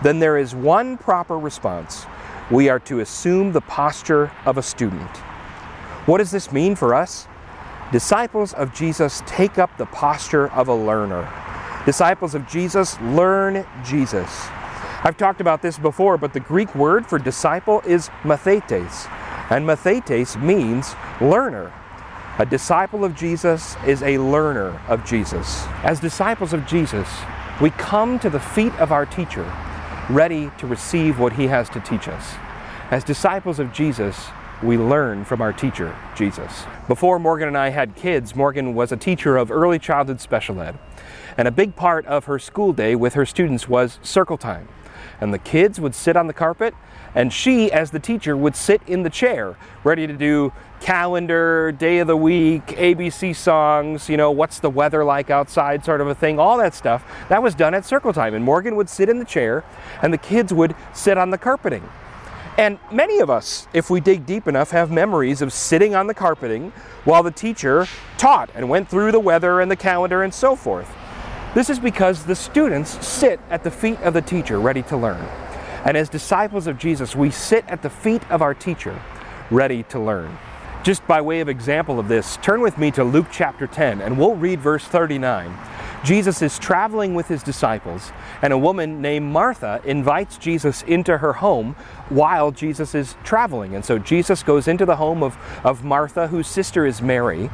then 0.03 0.19
there 0.19 0.37
is 0.37 0.53
one 0.53 0.97
proper 0.97 1.39
response. 1.39 2.05
We 2.51 2.69
are 2.69 2.79
to 2.81 2.99
assume 2.99 3.51
the 3.51 3.61
posture 3.61 4.31
of 4.45 4.59
a 4.59 4.61
student. 4.61 5.09
What 6.05 6.19
does 6.19 6.29
this 6.29 6.51
mean 6.51 6.75
for 6.75 6.93
us? 6.93 7.27
Disciples 7.91 8.53
of 8.53 8.75
Jesus 8.75 9.23
take 9.25 9.57
up 9.57 9.75
the 9.77 9.87
posture 9.87 10.51
of 10.51 10.67
a 10.67 10.75
learner. 10.75 11.27
Disciples 11.85 12.35
of 12.35 12.47
Jesus 12.47 12.99
learn 13.01 13.65
Jesus. 13.83 14.29
I've 15.03 15.17
talked 15.17 15.41
about 15.41 15.63
this 15.63 15.79
before, 15.79 16.17
but 16.17 16.33
the 16.33 16.39
Greek 16.39 16.73
word 16.75 17.07
for 17.07 17.17
disciple 17.17 17.81
is 17.85 18.09
mathetes, 18.23 19.07
and 19.49 19.65
mathetes 19.65 20.41
means 20.41 20.95
learner. 21.21 21.71
A 22.39 22.45
disciple 22.45 23.05
of 23.05 23.15
Jesus 23.15 23.75
is 23.85 24.03
a 24.03 24.17
learner 24.17 24.81
of 24.87 25.05
Jesus. 25.05 25.65
As 25.83 25.99
disciples 25.99 26.51
of 26.51 26.65
Jesus, 26.65 27.07
we 27.61 27.69
come 27.71 28.19
to 28.19 28.29
the 28.29 28.39
feet 28.39 28.73
of 28.73 28.91
our 28.91 29.05
teacher 29.05 29.49
ready 30.09 30.51
to 30.57 30.67
receive 30.67 31.19
what 31.19 31.33
he 31.33 31.47
has 31.47 31.69
to 31.69 31.79
teach 31.79 32.07
us. 32.07 32.35
As 32.91 33.03
disciples 33.03 33.59
of 33.59 33.71
Jesus, 33.71 34.27
we 34.61 34.77
learn 34.77 35.25
from 35.25 35.41
our 35.41 35.53
teacher, 35.53 35.95
Jesus. 36.15 36.65
Before 36.87 37.19
Morgan 37.19 37.47
and 37.47 37.57
I 37.57 37.69
had 37.69 37.95
kids, 37.95 38.35
Morgan 38.35 38.73
was 38.73 38.91
a 38.91 38.97
teacher 38.97 39.37
of 39.37 39.51
early 39.51 39.79
childhood 39.79 40.21
special 40.21 40.61
ed. 40.61 40.77
And 41.37 41.47
a 41.47 41.51
big 41.51 41.75
part 41.75 42.05
of 42.05 42.25
her 42.25 42.39
school 42.39 42.73
day 42.73 42.95
with 42.95 43.13
her 43.13 43.25
students 43.25 43.67
was 43.67 43.99
circle 44.01 44.37
time. 44.37 44.67
And 45.19 45.33
the 45.33 45.39
kids 45.39 45.79
would 45.79 45.95
sit 45.95 46.15
on 46.15 46.27
the 46.27 46.33
carpet, 46.33 46.73
and 47.15 47.31
she, 47.31 47.71
as 47.71 47.91
the 47.91 47.99
teacher, 47.99 48.35
would 48.35 48.55
sit 48.55 48.81
in 48.85 49.03
the 49.03 49.09
chair, 49.09 49.55
ready 49.85 50.05
to 50.05 50.13
do 50.13 50.51
calendar, 50.81 51.71
day 51.71 51.99
of 51.99 52.07
the 52.07 52.17
week, 52.17 52.67
ABC 52.67 53.33
songs, 53.33 54.09
you 54.09 54.17
know, 54.17 54.29
what's 54.29 54.59
the 54.59 54.69
weather 54.69 55.03
like 55.03 55.29
outside, 55.29 55.85
sort 55.85 56.01
of 56.01 56.07
a 56.07 56.13
thing, 56.13 56.37
all 56.37 56.57
that 56.57 56.75
stuff. 56.75 57.03
That 57.29 57.41
was 57.41 57.55
done 57.55 57.73
at 57.73 57.85
circle 57.85 58.11
time. 58.11 58.33
And 58.33 58.43
Morgan 58.43 58.75
would 58.75 58.89
sit 58.89 59.07
in 59.07 59.17
the 59.17 59.25
chair, 59.25 59.63
and 60.01 60.13
the 60.13 60.17
kids 60.17 60.53
would 60.53 60.75
sit 60.93 61.17
on 61.17 61.29
the 61.29 61.37
carpeting. 61.37 61.89
And 62.57 62.79
many 62.91 63.19
of 63.19 63.29
us, 63.29 63.67
if 63.73 63.89
we 63.89 63.99
dig 63.99 64.25
deep 64.25 64.47
enough, 64.47 64.71
have 64.71 64.91
memories 64.91 65.41
of 65.41 65.51
sitting 65.51 65.95
on 65.95 66.07
the 66.07 66.13
carpeting 66.13 66.71
while 67.05 67.23
the 67.23 67.31
teacher 67.31 67.87
taught 68.17 68.49
and 68.55 68.69
went 68.69 68.89
through 68.89 69.11
the 69.11 69.19
weather 69.19 69.61
and 69.61 69.71
the 69.71 69.75
calendar 69.75 70.23
and 70.23 70.33
so 70.33 70.55
forth. 70.55 70.89
This 71.53 71.69
is 71.69 71.79
because 71.79 72.25
the 72.25 72.35
students 72.35 73.05
sit 73.05 73.39
at 73.49 73.63
the 73.63 73.71
feet 73.71 73.99
of 74.01 74.13
the 74.13 74.21
teacher 74.21 74.59
ready 74.59 74.83
to 74.83 74.97
learn. 74.97 75.25
And 75.85 75.95
as 75.95 76.09
disciples 76.09 76.65
of 76.65 76.79
Jesus, 76.79 77.15
we 77.15 77.29
sit 77.29 77.63
at 77.67 77.83
the 77.83 77.89
feet 77.89 78.23
of 78.31 78.41
our 78.41 78.55
teacher 78.55 78.99
ready 79.51 79.83
to 79.83 79.99
learn. 79.99 80.35
Just 80.83 81.05
by 81.07 81.21
way 81.21 81.39
of 81.39 81.49
example 81.49 81.99
of 81.99 82.07
this, 82.07 82.37
turn 82.37 82.61
with 82.61 82.77
me 82.79 82.91
to 82.91 83.03
Luke 83.03 83.27
chapter 83.31 83.67
10 83.67 84.01
and 84.01 84.17
we'll 84.17 84.35
read 84.35 84.59
verse 84.59 84.83
39. 84.83 85.55
Jesus 86.05 86.43
is 86.43 86.59
traveling 86.59 87.15
with 87.15 87.27
his 87.27 87.41
disciples, 87.41 88.11
and 88.43 88.53
a 88.53 88.57
woman 88.57 89.01
named 89.01 89.25
Martha 89.25 89.81
invites 89.83 90.37
Jesus 90.37 90.83
into 90.83 91.17
her 91.17 91.33
home 91.33 91.75
while 92.09 92.51
Jesus 92.51 92.93
is 92.93 93.15
traveling. 93.23 93.73
And 93.73 93.83
so 93.83 93.97
Jesus 93.97 94.43
goes 94.43 94.67
into 94.67 94.85
the 94.85 94.97
home 94.97 95.23
of, 95.23 95.35
of 95.63 95.83
Martha, 95.83 96.27
whose 96.27 96.47
sister 96.47 96.85
is 96.85 97.01
Mary. 97.01 97.49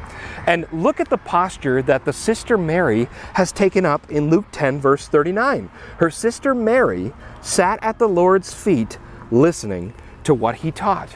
And 0.46 0.68
look 0.74 1.00
at 1.00 1.10
the 1.10 1.18
posture 1.18 1.82
that 1.84 2.04
the 2.04 2.12
sister 2.12 2.58
Mary 2.58 3.08
has 3.36 3.54
taken 3.54 3.86
up 3.86 4.12
in 4.12 4.30
Luke 4.30 4.48
10, 4.52 4.82
verse 4.82 5.08
39. 5.08 5.72
Her 6.00 6.12
sister 6.12 6.54
Mary 6.54 7.14
sat 7.42 7.80
at 7.82 8.00
the 8.00 8.10
Lord's 8.10 8.54
feet 8.54 9.00
listening 9.32 9.94
to 10.26 10.34
what 10.34 10.56
he 10.56 10.72
taught. 10.72 11.16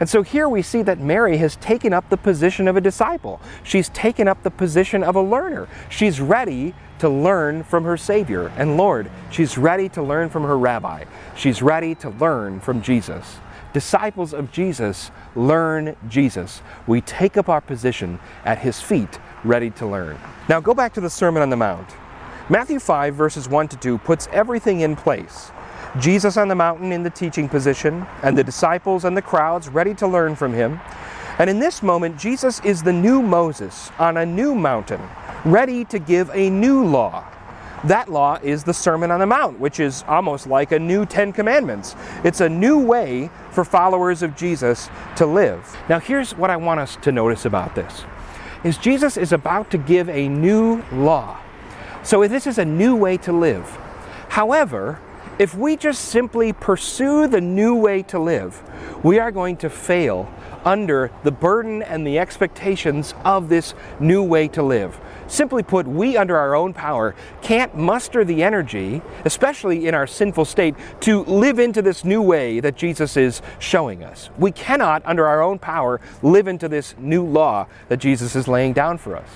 And 0.00 0.08
so 0.08 0.22
here 0.22 0.48
we 0.48 0.62
see 0.62 0.82
that 0.82 0.98
Mary 0.98 1.36
has 1.36 1.56
taken 1.56 1.92
up 1.92 2.08
the 2.08 2.16
position 2.16 2.66
of 2.66 2.76
a 2.76 2.80
disciple. 2.80 3.38
She's 3.62 3.90
taken 3.90 4.26
up 4.26 4.42
the 4.42 4.50
position 4.50 5.04
of 5.04 5.14
a 5.14 5.20
learner. 5.20 5.68
She's 5.90 6.20
ready 6.22 6.74
to 7.00 7.08
learn 7.08 7.62
from 7.62 7.84
her 7.84 7.98
Savior 7.98 8.50
and 8.56 8.78
Lord. 8.78 9.10
She's 9.30 9.58
ready 9.58 9.90
to 9.90 10.02
learn 10.02 10.30
from 10.30 10.44
her 10.44 10.56
rabbi. 10.58 11.04
She's 11.36 11.60
ready 11.60 11.94
to 11.96 12.08
learn 12.08 12.60
from 12.60 12.80
Jesus. 12.80 13.36
Disciples 13.74 14.32
of 14.32 14.50
Jesus 14.50 15.10
learn 15.36 15.96
Jesus. 16.08 16.62
We 16.86 17.02
take 17.02 17.36
up 17.36 17.48
our 17.48 17.60
position 17.60 18.18
at 18.44 18.58
his 18.58 18.80
feet, 18.80 19.20
ready 19.44 19.70
to 19.72 19.86
learn. 19.86 20.18
Now 20.48 20.60
go 20.60 20.74
back 20.74 20.94
to 20.94 21.00
the 21.00 21.10
Sermon 21.10 21.42
on 21.42 21.50
the 21.50 21.56
Mount. 21.56 21.88
Matthew 22.48 22.80
5, 22.80 23.14
verses 23.14 23.48
1 23.48 23.68
to 23.68 23.76
2 23.76 23.98
puts 23.98 24.28
everything 24.32 24.80
in 24.80 24.96
place. 24.96 25.52
Jesus 25.98 26.36
on 26.36 26.48
the 26.48 26.54
mountain 26.54 26.92
in 26.92 27.02
the 27.02 27.10
teaching 27.10 27.48
position, 27.48 28.06
and 28.22 28.38
the 28.38 28.44
disciples 28.44 29.04
and 29.04 29.16
the 29.16 29.22
crowds 29.22 29.68
ready 29.68 29.94
to 29.94 30.06
learn 30.06 30.36
from 30.36 30.52
him. 30.52 30.80
And 31.38 31.50
in 31.50 31.58
this 31.58 31.82
moment, 31.82 32.18
Jesus 32.18 32.60
is 32.64 32.82
the 32.82 32.92
new 32.92 33.22
Moses 33.22 33.90
on 33.98 34.16
a 34.16 34.26
new 34.26 34.54
mountain, 34.54 35.00
ready 35.44 35.84
to 35.86 35.98
give 35.98 36.30
a 36.32 36.50
new 36.50 36.84
law. 36.84 37.24
That 37.84 38.10
law 38.10 38.38
is 38.42 38.62
the 38.62 38.74
Sermon 38.74 39.10
on 39.10 39.20
the 39.20 39.26
Mount, 39.26 39.58
which 39.58 39.80
is 39.80 40.04
almost 40.06 40.46
like 40.46 40.70
a 40.70 40.78
new 40.78 41.06
Ten 41.06 41.32
Commandments. 41.32 41.96
It's 42.24 42.42
a 42.42 42.48
new 42.48 42.78
way 42.78 43.30
for 43.52 43.64
followers 43.64 44.22
of 44.22 44.36
Jesus 44.36 44.90
to 45.16 45.24
live. 45.24 45.76
Now, 45.88 45.98
here's 45.98 46.36
what 46.36 46.50
I 46.50 46.56
want 46.56 46.80
us 46.80 46.96
to 46.96 47.10
notice 47.10 47.46
about 47.46 47.74
this 47.74 48.04
is 48.62 48.76
Jesus 48.76 49.16
is 49.16 49.32
about 49.32 49.70
to 49.70 49.78
give 49.78 50.10
a 50.10 50.28
new 50.28 50.82
law. 50.92 51.40
So 52.02 52.28
this 52.28 52.46
is 52.46 52.58
a 52.58 52.64
new 52.64 52.94
way 52.94 53.16
to 53.18 53.32
live. 53.32 53.64
However, 54.28 55.00
If 55.40 55.54
we 55.54 55.74
just 55.74 56.10
simply 56.10 56.52
pursue 56.52 57.26
the 57.26 57.40
new 57.40 57.74
way 57.74 58.02
to 58.02 58.18
live, 58.18 58.62
we 59.02 59.18
are 59.18 59.32
going 59.32 59.56
to 59.56 59.70
fail 59.70 60.30
under 60.66 61.10
the 61.22 61.30
burden 61.30 61.82
and 61.82 62.06
the 62.06 62.18
expectations 62.18 63.14
of 63.24 63.48
this 63.48 63.72
new 63.98 64.22
way 64.22 64.48
to 64.48 64.62
live. 64.62 65.00
Simply 65.28 65.62
put, 65.62 65.86
we 65.86 66.18
under 66.18 66.36
our 66.36 66.54
own 66.54 66.74
power 66.74 67.14
can't 67.40 67.74
muster 67.74 68.22
the 68.22 68.42
energy, 68.42 69.00
especially 69.24 69.86
in 69.86 69.94
our 69.94 70.06
sinful 70.06 70.44
state, 70.44 70.74
to 71.00 71.24
live 71.24 71.58
into 71.58 71.80
this 71.80 72.04
new 72.04 72.20
way 72.20 72.60
that 72.60 72.76
Jesus 72.76 73.16
is 73.16 73.40
showing 73.58 74.04
us. 74.04 74.28
We 74.36 74.52
cannot, 74.52 75.00
under 75.06 75.26
our 75.26 75.40
own 75.40 75.58
power, 75.58 76.02
live 76.20 76.48
into 76.48 76.68
this 76.68 76.94
new 76.98 77.24
law 77.24 77.66
that 77.88 77.96
Jesus 77.96 78.36
is 78.36 78.46
laying 78.46 78.74
down 78.74 78.98
for 78.98 79.16
us. 79.16 79.30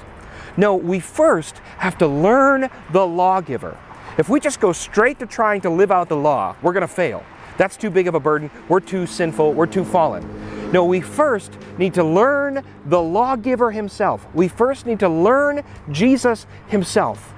No, 0.58 0.76
we 0.76 1.00
first 1.00 1.56
have 1.78 1.96
to 1.96 2.06
learn 2.06 2.68
the 2.92 3.06
lawgiver. 3.06 3.78
If 4.16 4.28
we 4.28 4.38
just 4.38 4.60
go 4.60 4.72
straight 4.72 5.18
to 5.18 5.26
trying 5.26 5.60
to 5.62 5.70
live 5.70 5.90
out 5.90 6.08
the 6.08 6.16
law, 6.16 6.54
we're 6.62 6.72
going 6.72 6.82
to 6.82 6.88
fail. 6.88 7.24
That's 7.56 7.76
too 7.76 7.90
big 7.90 8.06
of 8.06 8.14
a 8.14 8.20
burden. 8.20 8.50
We're 8.68 8.80
too 8.80 9.06
sinful. 9.06 9.52
We're 9.52 9.66
too 9.66 9.84
fallen. 9.84 10.70
No, 10.70 10.84
we 10.84 11.00
first 11.00 11.56
need 11.78 11.94
to 11.94 12.04
learn 12.04 12.64
the 12.86 13.00
lawgiver 13.00 13.72
himself. 13.72 14.26
We 14.32 14.46
first 14.46 14.86
need 14.86 15.00
to 15.00 15.08
learn 15.08 15.64
Jesus 15.90 16.46
himself. 16.68 17.33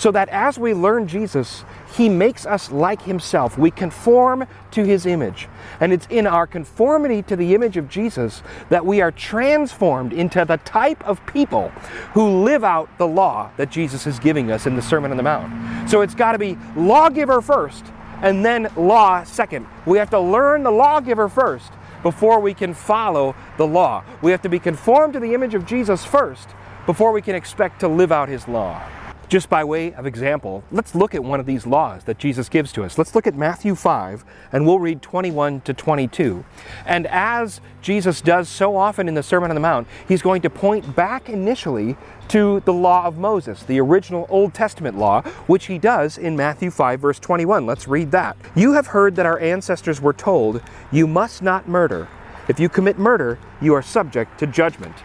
So 0.00 0.10
that 0.12 0.30
as 0.30 0.58
we 0.58 0.72
learn 0.72 1.08
Jesus, 1.08 1.62
he 1.94 2.08
makes 2.08 2.46
us 2.46 2.70
like 2.70 3.02
himself. 3.02 3.58
We 3.58 3.70
conform 3.70 4.46
to 4.70 4.82
his 4.82 5.04
image. 5.04 5.46
And 5.78 5.92
it's 5.92 6.06
in 6.08 6.26
our 6.26 6.46
conformity 6.46 7.20
to 7.24 7.36
the 7.36 7.54
image 7.54 7.76
of 7.76 7.86
Jesus 7.90 8.42
that 8.70 8.86
we 8.86 9.02
are 9.02 9.10
transformed 9.10 10.14
into 10.14 10.46
the 10.46 10.56
type 10.56 11.06
of 11.06 11.24
people 11.26 11.68
who 12.14 12.42
live 12.42 12.64
out 12.64 12.88
the 12.96 13.06
law 13.06 13.50
that 13.58 13.70
Jesus 13.70 14.06
is 14.06 14.18
giving 14.18 14.50
us 14.50 14.64
in 14.64 14.74
the 14.74 14.80
Sermon 14.80 15.10
on 15.10 15.18
the 15.18 15.22
Mount. 15.22 15.90
So 15.90 16.00
it's 16.00 16.14
got 16.14 16.32
to 16.32 16.38
be 16.38 16.56
lawgiver 16.76 17.42
first 17.42 17.84
and 18.22 18.42
then 18.42 18.68
law 18.78 19.22
second. 19.24 19.66
We 19.84 19.98
have 19.98 20.08
to 20.10 20.20
learn 20.20 20.62
the 20.62 20.70
lawgiver 20.70 21.28
first 21.28 21.74
before 22.02 22.40
we 22.40 22.54
can 22.54 22.72
follow 22.72 23.36
the 23.58 23.66
law. 23.66 24.02
We 24.22 24.30
have 24.30 24.40
to 24.40 24.48
be 24.48 24.60
conformed 24.60 25.12
to 25.12 25.20
the 25.20 25.34
image 25.34 25.52
of 25.52 25.66
Jesus 25.66 26.06
first 26.06 26.48
before 26.86 27.12
we 27.12 27.20
can 27.20 27.34
expect 27.34 27.80
to 27.80 27.88
live 27.88 28.10
out 28.10 28.30
his 28.30 28.48
law. 28.48 28.82
Just 29.30 29.48
by 29.48 29.62
way 29.62 29.94
of 29.94 30.06
example, 30.06 30.64
let's 30.72 30.92
look 30.92 31.14
at 31.14 31.22
one 31.22 31.38
of 31.38 31.46
these 31.46 31.64
laws 31.64 32.02
that 32.02 32.18
Jesus 32.18 32.48
gives 32.48 32.72
to 32.72 32.82
us. 32.82 32.98
Let's 32.98 33.14
look 33.14 33.28
at 33.28 33.36
Matthew 33.36 33.76
5, 33.76 34.24
and 34.50 34.66
we'll 34.66 34.80
read 34.80 35.02
21 35.02 35.60
to 35.60 35.72
22. 35.72 36.44
And 36.84 37.06
as 37.06 37.60
Jesus 37.80 38.20
does 38.20 38.48
so 38.48 38.76
often 38.76 39.06
in 39.06 39.14
the 39.14 39.22
Sermon 39.22 39.52
on 39.52 39.54
the 39.54 39.60
Mount, 39.60 39.86
he's 40.08 40.20
going 40.20 40.42
to 40.42 40.50
point 40.50 40.96
back 40.96 41.28
initially 41.28 41.96
to 42.26 42.58
the 42.64 42.72
law 42.72 43.04
of 43.04 43.18
Moses, 43.18 43.62
the 43.62 43.80
original 43.80 44.26
Old 44.28 44.52
Testament 44.52 44.98
law, 44.98 45.22
which 45.46 45.66
he 45.66 45.78
does 45.78 46.18
in 46.18 46.36
Matthew 46.36 46.72
5, 46.72 46.98
verse 46.98 47.20
21. 47.20 47.64
Let's 47.64 47.86
read 47.86 48.10
that. 48.10 48.36
You 48.56 48.72
have 48.72 48.88
heard 48.88 49.14
that 49.14 49.26
our 49.26 49.38
ancestors 49.38 50.00
were 50.00 50.12
told, 50.12 50.60
You 50.90 51.06
must 51.06 51.40
not 51.40 51.68
murder. 51.68 52.08
If 52.48 52.58
you 52.58 52.68
commit 52.68 52.98
murder, 52.98 53.38
you 53.60 53.74
are 53.74 53.82
subject 53.82 54.40
to 54.40 54.48
judgment. 54.48 54.96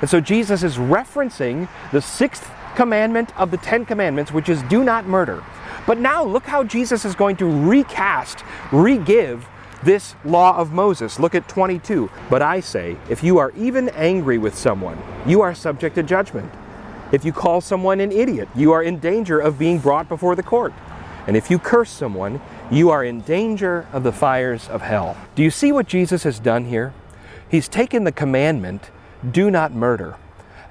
And 0.00 0.08
so 0.08 0.20
Jesus 0.20 0.62
is 0.62 0.76
referencing 0.76 1.68
the 1.90 2.00
sixth 2.00 2.48
commandment 2.74 3.36
of 3.38 3.50
the 3.50 3.56
Ten 3.56 3.84
Commandments, 3.84 4.32
which 4.32 4.48
is 4.48 4.62
do 4.64 4.84
not 4.84 5.06
murder. 5.06 5.42
But 5.86 5.98
now 5.98 6.24
look 6.24 6.44
how 6.44 6.64
Jesus 6.64 7.04
is 7.04 7.14
going 7.14 7.36
to 7.36 7.46
recast, 7.46 8.44
re-give 8.70 9.46
this 9.82 10.14
law 10.24 10.56
of 10.56 10.72
Moses. 10.72 11.18
Look 11.18 11.34
at 11.34 11.48
22. 11.48 12.10
But 12.30 12.42
I 12.42 12.60
say, 12.60 12.96
if 13.10 13.22
you 13.22 13.38
are 13.38 13.50
even 13.52 13.88
angry 13.90 14.38
with 14.38 14.56
someone, 14.56 15.00
you 15.26 15.40
are 15.40 15.54
subject 15.54 15.96
to 15.96 16.02
judgment. 16.02 16.52
If 17.10 17.24
you 17.24 17.32
call 17.32 17.60
someone 17.60 18.00
an 18.00 18.12
idiot, 18.12 18.48
you 18.54 18.72
are 18.72 18.82
in 18.82 18.98
danger 18.98 19.38
of 19.38 19.58
being 19.58 19.78
brought 19.78 20.08
before 20.08 20.34
the 20.34 20.42
court. 20.42 20.72
And 21.26 21.36
if 21.36 21.50
you 21.50 21.58
curse 21.58 21.90
someone, 21.90 22.40
you 22.70 22.90
are 22.90 23.04
in 23.04 23.20
danger 23.20 23.86
of 23.92 24.02
the 24.02 24.12
fires 24.12 24.68
of 24.68 24.82
hell. 24.82 25.16
Do 25.34 25.42
you 25.42 25.50
see 25.50 25.72
what 25.72 25.86
Jesus 25.86 26.22
has 26.22 26.38
done 26.38 26.64
here? 26.64 26.94
He's 27.48 27.68
taken 27.68 28.04
the 28.04 28.12
commandment, 28.12 28.90
do 29.30 29.50
not 29.50 29.72
murder, 29.72 30.16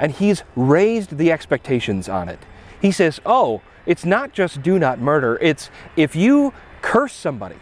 and 0.02 0.12
he's 0.12 0.44
raised 0.56 1.18
the 1.18 1.32
expectations 1.32 2.10
on 2.10 2.28
it. 2.28 2.40
He 2.82 2.92
says, 2.92 3.22
oh, 3.26 3.62
it's 3.86 4.04
not 4.04 4.34
just 4.34 4.62
do 4.62 4.78
not 4.78 5.00
murder, 5.00 5.38
it's 5.42 5.70
if 5.96 6.16
you 6.16 6.54
curse 6.82 7.14
somebody, 7.14 7.60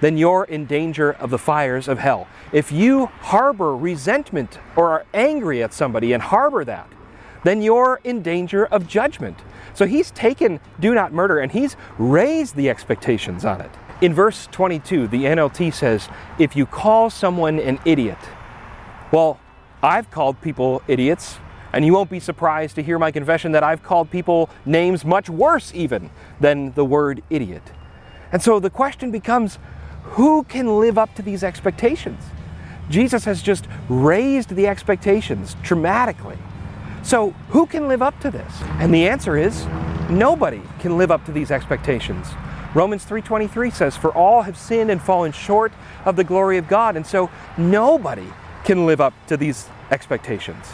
then 0.00 0.18
you're 0.18 0.44
in 0.44 0.66
danger 0.66 1.12
of 1.12 1.30
the 1.30 1.38
fires 1.38 1.88
of 1.88 1.98
hell. 1.98 2.28
If 2.52 2.70
you 2.70 3.06
harbor 3.06 3.74
resentment 3.74 4.58
or 4.74 4.90
are 4.90 5.06
angry 5.14 5.62
at 5.62 5.72
somebody 5.72 6.12
and 6.12 6.22
harbor 6.22 6.64
that, 6.64 6.90
then 7.44 7.62
you're 7.62 8.00
in 8.04 8.20
danger 8.20 8.66
of 8.66 8.86
judgment. 8.86 9.38
So 9.72 9.86
he's 9.86 10.10
taken 10.10 10.60
do 10.80 10.94
not 10.94 11.12
murder 11.12 11.38
and 11.38 11.52
he's 11.52 11.76
raised 11.96 12.56
the 12.56 12.68
expectations 12.68 13.44
on 13.44 13.60
it. 13.60 13.70
In 14.02 14.12
verse 14.12 14.48
22, 14.50 15.06
the 15.06 15.24
NLT 15.24 15.72
says, 15.72 16.08
if 16.38 16.56
you 16.56 16.66
call 16.66 17.08
someone 17.08 17.58
an 17.58 17.78
idiot, 17.84 18.18
well, 19.12 19.38
I've 19.82 20.10
called 20.10 20.40
people 20.42 20.82
idiots, 20.88 21.38
and 21.72 21.84
you 21.84 21.92
won't 21.92 22.10
be 22.10 22.20
surprised 22.20 22.74
to 22.76 22.82
hear 22.82 22.98
my 22.98 23.10
confession 23.10 23.52
that 23.52 23.62
I've 23.62 23.82
called 23.82 24.10
people 24.10 24.50
names 24.64 25.04
much 25.04 25.28
worse, 25.28 25.72
even 25.74 26.10
than 26.40 26.72
the 26.72 26.84
word 26.84 27.22
idiot. 27.30 27.62
And 28.32 28.42
so 28.42 28.58
the 28.58 28.70
question 28.70 29.10
becomes 29.10 29.58
who 30.02 30.44
can 30.44 30.80
live 30.80 30.98
up 30.98 31.14
to 31.16 31.22
these 31.22 31.42
expectations? 31.42 32.22
Jesus 32.88 33.24
has 33.24 33.42
just 33.42 33.66
raised 33.88 34.50
the 34.50 34.66
expectations 34.66 35.56
dramatically. 35.62 36.38
So, 37.02 37.30
who 37.50 37.66
can 37.66 37.88
live 37.88 38.02
up 38.02 38.18
to 38.20 38.30
this? 38.30 38.52
And 38.78 38.92
the 38.92 39.08
answer 39.08 39.36
is 39.36 39.66
nobody 40.08 40.62
can 40.80 40.98
live 40.98 41.10
up 41.10 41.24
to 41.26 41.32
these 41.32 41.50
expectations. 41.50 42.26
Romans 42.74 43.04
3:23 43.04 43.70
says 43.70 43.96
for 43.96 44.10
all 44.12 44.42
have 44.42 44.56
sinned 44.56 44.90
and 44.90 45.00
fallen 45.00 45.32
short 45.32 45.72
of 46.04 46.16
the 46.16 46.24
glory 46.24 46.58
of 46.58 46.68
God, 46.68 46.96
and 46.96 47.06
so 47.06 47.30
nobody 47.56 48.26
can 48.64 48.86
live 48.86 49.00
up 49.00 49.14
to 49.28 49.36
these 49.36 49.68
expectations. 49.90 50.66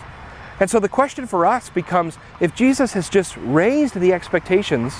And 0.61 0.71
so 0.71 0.79
the 0.79 0.89
question 0.89 1.27
for 1.27 1.47
us 1.47 1.71
becomes 1.71 2.19
if 2.41 2.55
Jesus 2.55 2.93
has 2.93 3.09
just 3.09 3.37
raised 3.39 3.95
the 3.95 4.13
expectations, 4.13 4.95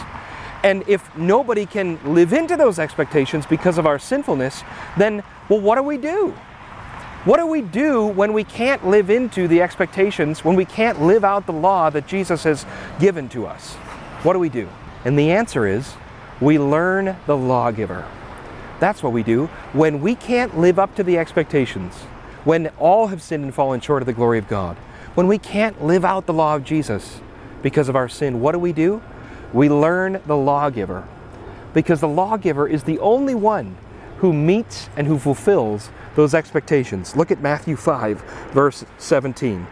and 0.65 0.85
if 0.87 1.17
nobody 1.17 1.67
can 1.67 1.99
live 2.15 2.33
into 2.33 2.57
those 2.57 2.79
expectations 2.79 3.47
because 3.47 3.79
of 3.79 3.87
our 3.87 3.99
sinfulness, 3.99 4.63
then, 4.97 5.23
well, 5.49 5.61
what 5.61 5.77
do 5.77 5.83
we 5.83 5.97
do? 5.99 6.35
What 7.25 7.39
do 7.39 7.47
we 7.47 7.63
do 7.63 8.07
when 8.07 8.33
we 8.33 8.45
can't 8.45 8.87
live 8.87 9.09
into 9.11 9.47
the 9.47 9.63
expectations, 9.63 10.45
when 10.45 10.57
we 10.57 10.65
can't 10.65 11.03
live 11.03 11.25
out 11.25 11.47
the 11.47 11.53
law 11.53 11.91
that 11.91 12.07
Jesus 12.07 12.45
has 12.45 12.67
given 12.99 13.29
to 13.31 13.47
us? 13.47 13.75
What 14.25 14.33
do 14.33 14.39
we 14.39 14.49
do? 14.49 14.69
And 15.05 15.19
the 15.19 15.31
answer 15.31 15.67
is 15.67 15.95
we 16.41 16.59
learn 16.59 17.17
the 17.27 17.37
lawgiver. 17.37 18.09
That's 18.81 19.03
what 19.03 19.13
we 19.13 19.23
do. 19.23 19.47
When 19.73 20.01
we 20.01 20.17
can't 20.17 20.59
live 20.59 20.81
up 20.81 20.97
to 20.97 21.05
the 21.05 21.19
expectations, 21.19 21.95
when 22.45 22.69
all 22.79 23.07
have 23.09 23.23
sinned 23.23 23.45
and 23.45 23.55
fallen 23.55 23.81
short 23.81 24.03
of 24.03 24.07
the 24.07 24.13
glory 24.13 24.39
of 24.39 24.49
God, 24.49 24.77
when 25.15 25.27
we 25.27 25.37
can't 25.37 25.85
live 25.85 26.05
out 26.05 26.27
the 26.27 26.33
law 26.33 26.57
of 26.57 26.65
Jesus 26.65 27.21
because 27.63 27.89
of 27.89 27.97
our 27.97 28.09
sin, 28.09 28.41
what 28.41 28.53
do 28.53 28.59
we 28.59 28.73
do? 28.73 29.03
We 29.53 29.69
learn 29.69 30.23
the 30.27 30.37
lawgiver. 30.37 31.07
Because 31.75 32.01
the 32.01 32.09
lawgiver 32.09 32.67
is 32.67 32.85
the 32.85 32.99
only 32.99 33.35
one 33.35 33.77
who 34.19 34.33
meets 34.33 34.89
and 34.97 35.07
who 35.07 35.19
fulfills 35.19 35.91
those 36.15 36.35
expectations. 36.35 37.15
Look 37.15 37.31
at 37.31 37.43
Matthew 37.43 37.77
5, 37.77 38.21
verse 38.53 38.85
17. 38.99 39.67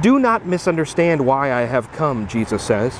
Do 0.00 0.18
not 0.18 0.46
misunderstand 0.46 1.26
why 1.26 1.52
I 1.52 1.62
have 1.62 1.90
come, 1.92 2.26
Jesus 2.26 2.62
says. 2.62 2.98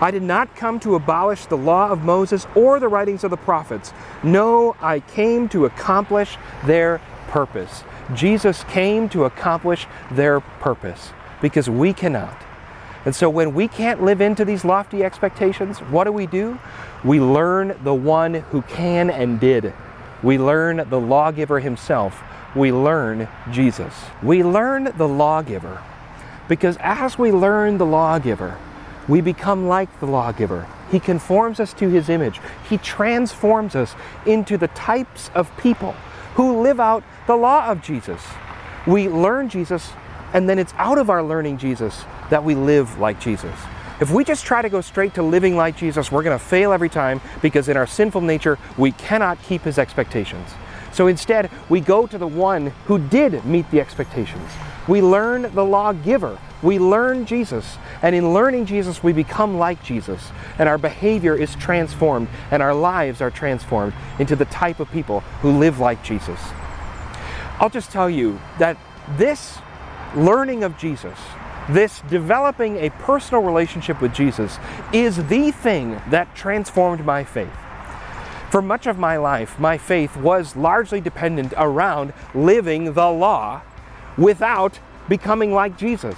I 0.00 0.10
did 0.10 0.22
not 0.22 0.54
come 0.56 0.80
to 0.80 0.96
abolish 0.96 1.46
the 1.46 1.56
law 1.56 1.88
of 1.88 2.02
Moses 2.02 2.46
or 2.54 2.80
the 2.80 2.88
writings 2.88 3.24
of 3.24 3.30
the 3.30 3.36
prophets. 3.36 3.92
No, 4.22 4.76
I 4.80 5.00
came 5.00 5.48
to 5.50 5.64
accomplish 5.64 6.36
their 6.66 7.00
purpose. 7.28 7.84
Jesus 8.14 8.64
came 8.64 9.08
to 9.10 9.24
accomplish 9.24 9.86
their 10.10 10.40
purpose 10.40 11.12
because 11.42 11.68
we 11.68 11.92
cannot. 11.92 12.36
And 13.04 13.14
so 13.14 13.28
when 13.28 13.52
we 13.52 13.68
can't 13.68 14.02
live 14.02 14.20
into 14.20 14.44
these 14.44 14.64
lofty 14.64 15.04
expectations, 15.04 15.80
what 15.80 16.04
do 16.04 16.12
we 16.12 16.26
do? 16.26 16.58
We 17.04 17.20
learn 17.20 17.76
the 17.82 17.94
one 17.94 18.34
who 18.34 18.62
can 18.62 19.10
and 19.10 19.38
did. 19.38 19.74
We 20.22 20.38
learn 20.38 20.88
the 20.88 21.00
lawgiver 21.00 21.60
himself. 21.60 22.22
We 22.54 22.70
learn 22.72 23.28
Jesus. 23.50 23.92
We 24.22 24.44
learn 24.44 24.92
the 24.96 25.08
lawgiver 25.08 25.82
because 26.48 26.76
as 26.80 27.18
we 27.18 27.32
learn 27.32 27.78
the 27.78 27.86
lawgiver, 27.86 28.58
we 29.08 29.20
become 29.20 29.66
like 29.66 30.00
the 30.00 30.06
lawgiver. 30.06 30.68
He 30.90 31.00
conforms 31.00 31.58
us 31.58 31.72
to 31.74 31.88
his 31.88 32.08
image. 32.08 32.40
He 32.68 32.76
transforms 32.78 33.74
us 33.74 33.94
into 34.26 34.56
the 34.58 34.68
types 34.68 35.30
of 35.34 35.54
people 35.56 35.92
who 36.34 36.60
live 36.60 36.78
out 36.78 37.02
the 37.26 37.36
law 37.36 37.66
of 37.66 37.82
Jesus. 37.82 38.22
We 38.86 39.08
learn 39.08 39.48
Jesus, 39.48 39.92
and 40.32 40.48
then 40.48 40.58
it's 40.58 40.74
out 40.76 40.98
of 40.98 41.10
our 41.10 41.22
learning 41.22 41.58
Jesus 41.58 42.04
that 42.30 42.44
we 42.44 42.54
live 42.54 42.98
like 42.98 43.20
Jesus. 43.20 43.54
If 44.00 44.10
we 44.10 44.24
just 44.24 44.44
try 44.44 44.62
to 44.62 44.68
go 44.68 44.80
straight 44.80 45.14
to 45.14 45.22
living 45.22 45.56
like 45.56 45.76
Jesus, 45.76 46.10
we're 46.10 46.24
going 46.24 46.38
to 46.38 46.44
fail 46.44 46.72
every 46.72 46.88
time 46.88 47.20
because 47.40 47.68
in 47.68 47.76
our 47.76 47.86
sinful 47.86 48.22
nature, 48.22 48.58
we 48.76 48.92
cannot 48.92 49.40
keep 49.42 49.62
his 49.62 49.78
expectations. 49.78 50.48
So 50.92 51.06
instead, 51.06 51.50
we 51.68 51.80
go 51.80 52.06
to 52.06 52.18
the 52.18 52.26
one 52.26 52.68
who 52.86 52.98
did 52.98 53.44
meet 53.44 53.70
the 53.70 53.80
expectations, 53.80 54.50
We 54.88 55.00
learn 55.00 55.54
the 55.54 55.64
lawgiver. 55.64 56.38
We 56.62 56.78
learn 56.78 57.26
Jesus. 57.26 57.76
And 58.02 58.14
in 58.14 58.34
learning 58.34 58.66
Jesus, 58.66 59.02
we 59.02 59.12
become 59.12 59.58
like 59.58 59.82
Jesus. 59.82 60.30
And 60.58 60.68
our 60.68 60.78
behavior 60.78 61.36
is 61.36 61.54
transformed, 61.56 62.28
and 62.50 62.62
our 62.62 62.74
lives 62.74 63.20
are 63.20 63.30
transformed 63.30 63.94
into 64.18 64.36
the 64.36 64.44
type 64.46 64.80
of 64.80 64.90
people 64.90 65.20
who 65.42 65.58
live 65.58 65.78
like 65.78 66.02
Jesus. 66.02 66.40
I'll 67.60 67.70
just 67.70 67.90
tell 67.90 68.10
you 68.10 68.40
that 68.58 68.76
this 69.16 69.58
learning 70.14 70.64
of 70.64 70.76
Jesus, 70.78 71.18
this 71.68 72.02
developing 72.10 72.76
a 72.76 72.90
personal 72.90 73.42
relationship 73.42 74.00
with 74.00 74.12
Jesus, 74.12 74.58
is 74.92 75.28
the 75.28 75.50
thing 75.50 76.00
that 76.10 76.34
transformed 76.34 77.04
my 77.04 77.24
faith. 77.24 77.52
For 78.50 78.60
much 78.60 78.86
of 78.86 78.98
my 78.98 79.16
life, 79.16 79.58
my 79.58 79.78
faith 79.78 80.16
was 80.16 80.56
largely 80.56 81.00
dependent 81.00 81.54
around 81.56 82.12
living 82.34 82.92
the 82.92 83.10
law 83.10 83.62
without 84.18 84.78
becoming 85.08 85.54
like 85.54 85.78
Jesus. 85.78 86.16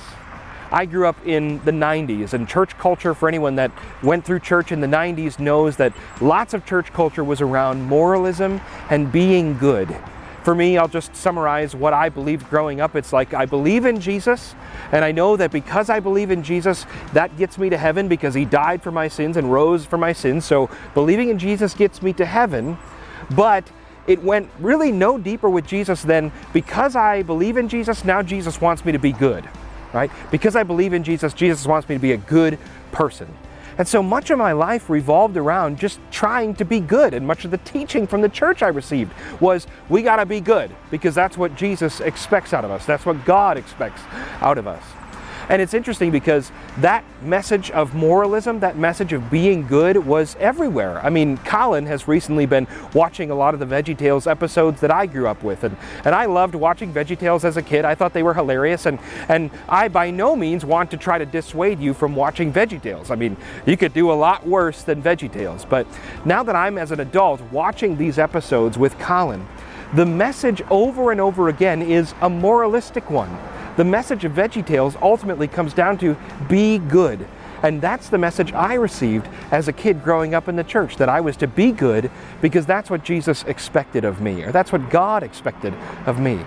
I 0.72 0.86
grew 0.86 1.06
up 1.06 1.24
in 1.24 1.64
the 1.64 1.70
90s, 1.70 2.32
and 2.32 2.48
church 2.48 2.76
culture, 2.76 3.14
for 3.14 3.28
anyone 3.28 3.54
that 3.54 3.70
went 4.02 4.24
through 4.24 4.40
church 4.40 4.72
in 4.72 4.80
the 4.80 4.88
90s, 4.88 5.38
knows 5.38 5.76
that 5.76 5.92
lots 6.20 6.52
of 6.52 6.66
church 6.66 6.92
culture 6.92 7.22
was 7.22 7.40
around 7.40 7.84
moralism 7.84 8.60
and 8.90 9.12
being 9.12 9.56
good. 9.56 9.96
For 10.44 10.54
me, 10.54 10.76
I'll 10.76 10.88
just 10.88 11.16
summarize 11.16 11.74
what 11.74 11.94
I 11.94 12.10
believed 12.10 12.50
growing 12.50 12.78
up. 12.82 12.94
It's 12.94 13.14
like 13.14 13.32
I 13.32 13.46
believe 13.46 13.86
in 13.86 13.98
Jesus, 13.98 14.54
and 14.92 15.02
I 15.02 15.10
know 15.10 15.36
that 15.38 15.50
because 15.50 15.88
I 15.88 16.00
believe 16.00 16.30
in 16.30 16.42
Jesus, 16.42 16.84
that 17.14 17.36
gets 17.38 17.56
me 17.56 17.70
to 17.70 17.78
heaven 17.78 18.08
because 18.08 18.34
he 18.34 18.44
died 18.44 18.82
for 18.82 18.92
my 18.92 19.08
sins 19.08 19.38
and 19.38 19.50
rose 19.50 19.86
for 19.86 19.96
my 19.96 20.12
sins. 20.12 20.44
So 20.44 20.68
believing 20.92 21.30
in 21.30 21.38
Jesus 21.38 21.72
gets 21.72 22.02
me 22.02 22.12
to 22.12 22.26
heaven, 22.26 22.76
but 23.30 23.64
it 24.06 24.22
went 24.22 24.50
really 24.60 24.92
no 24.92 25.16
deeper 25.16 25.48
with 25.48 25.66
Jesus 25.66 26.02
than 26.02 26.30
because 26.52 26.94
I 26.94 27.22
believe 27.22 27.56
in 27.56 27.70
Jesus, 27.70 28.04
now 28.04 28.20
Jesus 28.20 28.60
wants 28.60 28.84
me 28.84 28.92
to 28.92 28.98
be 28.98 29.12
good, 29.12 29.48
right? 29.94 30.10
Because 30.30 30.56
I 30.56 30.62
believe 30.62 30.92
in 30.92 31.04
Jesus, 31.04 31.32
Jesus 31.32 31.66
wants 31.66 31.88
me 31.88 31.94
to 31.94 32.00
be 32.00 32.12
a 32.12 32.18
good 32.18 32.58
person. 32.92 33.34
And 33.78 33.86
so 33.86 34.02
much 34.02 34.30
of 34.30 34.38
my 34.38 34.52
life 34.52 34.88
revolved 34.88 35.36
around 35.36 35.78
just 35.78 36.00
trying 36.10 36.54
to 36.56 36.64
be 36.64 36.80
good. 36.80 37.14
And 37.14 37.26
much 37.26 37.44
of 37.44 37.50
the 37.50 37.58
teaching 37.58 38.06
from 38.06 38.20
the 38.20 38.28
church 38.28 38.62
I 38.62 38.68
received 38.68 39.12
was 39.40 39.66
we 39.88 40.02
got 40.02 40.16
to 40.16 40.26
be 40.26 40.40
good 40.40 40.70
because 40.90 41.14
that's 41.14 41.36
what 41.36 41.56
Jesus 41.56 42.00
expects 42.00 42.52
out 42.52 42.64
of 42.64 42.70
us. 42.70 42.86
That's 42.86 43.06
what 43.06 43.24
God 43.24 43.56
expects 43.56 44.02
out 44.40 44.58
of 44.58 44.66
us. 44.66 44.82
And 45.48 45.60
it's 45.60 45.74
interesting 45.74 46.10
because 46.10 46.50
that 46.78 47.04
message 47.22 47.70
of 47.72 47.94
moralism, 47.94 48.60
that 48.60 48.76
message 48.76 49.12
of 49.12 49.30
being 49.30 49.66
good, 49.66 49.96
was 49.98 50.36
everywhere. 50.40 51.00
I 51.04 51.10
mean, 51.10 51.36
Colin 51.38 51.86
has 51.86 52.08
recently 52.08 52.46
been 52.46 52.66
watching 52.94 53.30
a 53.30 53.34
lot 53.34 53.54
of 53.54 53.60
the 53.60 53.66
VeggieTales 53.66 54.30
episodes 54.30 54.80
that 54.80 54.90
I 54.90 55.06
grew 55.06 55.26
up 55.26 55.42
with, 55.42 55.64
and, 55.64 55.76
and 56.04 56.14
I 56.14 56.26
loved 56.26 56.54
watching 56.54 56.92
VeggieTales 56.92 57.44
as 57.44 57.56
a 57.56 57.62
kid. 57.62 57.84
I 57.84 57.94
thought 57.94 58.12
they 58.12 58.22
were 58.22 58.34
hilarious, 58.34 58.86
and, 58.86 58.98
and 59.28 59.50
I 59.68 59.88
by 59.88 60.10
no 60.10 60.34
means 60.34 60.64
want 60.64 60.90
to 60.92 60.96
try 60.96 61.18
to 61.18 61.26
dissuade 61.26 61.78
you 61.78 61.94
from 61.94 62.14
watching 62.14 62.52
VeggieTales. 62.52 63.10
I 63.10 63.16
mean, 63.16 63.36
you 63.66 63.76
could 63.76 63.92
do 63.92 64.10
a 64.10 64.14
lot 64.14 64.46
worse 64.46 64.82
than 64.82 65.02
VeggieTales, 65.02 65.68
but 65.68 65.86
now 66.24 66.42
that 66.42 66.56
I'm 66.56 66.78
as 66.78 66.90
an 66.90 67.00
adult 67.00 67.40
watching 67.52 67.96
these 67.96 68.18
episodes 68.18 68.78
with 68.78 68.98
Colin, 68.98 69.46
the 69.94 70.06
message 70.06 70.62
over 70.70 71.12
and 71.12 71.20
over 71.20 71.48
again 71.48 71.80
is 71.80 72.14
a 72.20 72.28
moralistic 72.28 73.10
one 73.10 73.38
the 73.76 73.84
message 73.84 74.24
of 74.24 74.32
VeggieTales 74.32 75.00
ultimately 75.02 75.48
comes 75.48 75.74
down 75.74 75.98
to 75.98 76.16
be 76.48 76.78
good. 76.78 77.26
And 77.62 77.80
that's 77.80 78.10
the 78.10 78.18
message 78.18 78.52
I 78.52 78.74
received 78.74 79.26
as 79.50 79.68
a 79.68 79.72
kid 79.72 80.04
growing 80.04 80.34
up 80.34 80.48
in 80.48 80.56
the 80.56 80.64
church 80.64 80.96
that 80.96 81.08
I 81.08 81.22
was 81.22 81.36
to 81.38 81.46
be 81.46 81.72
good 81.72 82.10
because 82.42 82.66
that's 82.66 82.90
what 82.90 83.04
Jesus 83.04 83.42
expected 83.44 84.04
of 84.04 84.20
me, 84.20 84.42
or 84.42 84.52
that's 84.52 84.70
what 84.70 84.90
God 84.90 85.22
expected 85.22 85.72
of 86.04 86.20
me. 86.20 86.40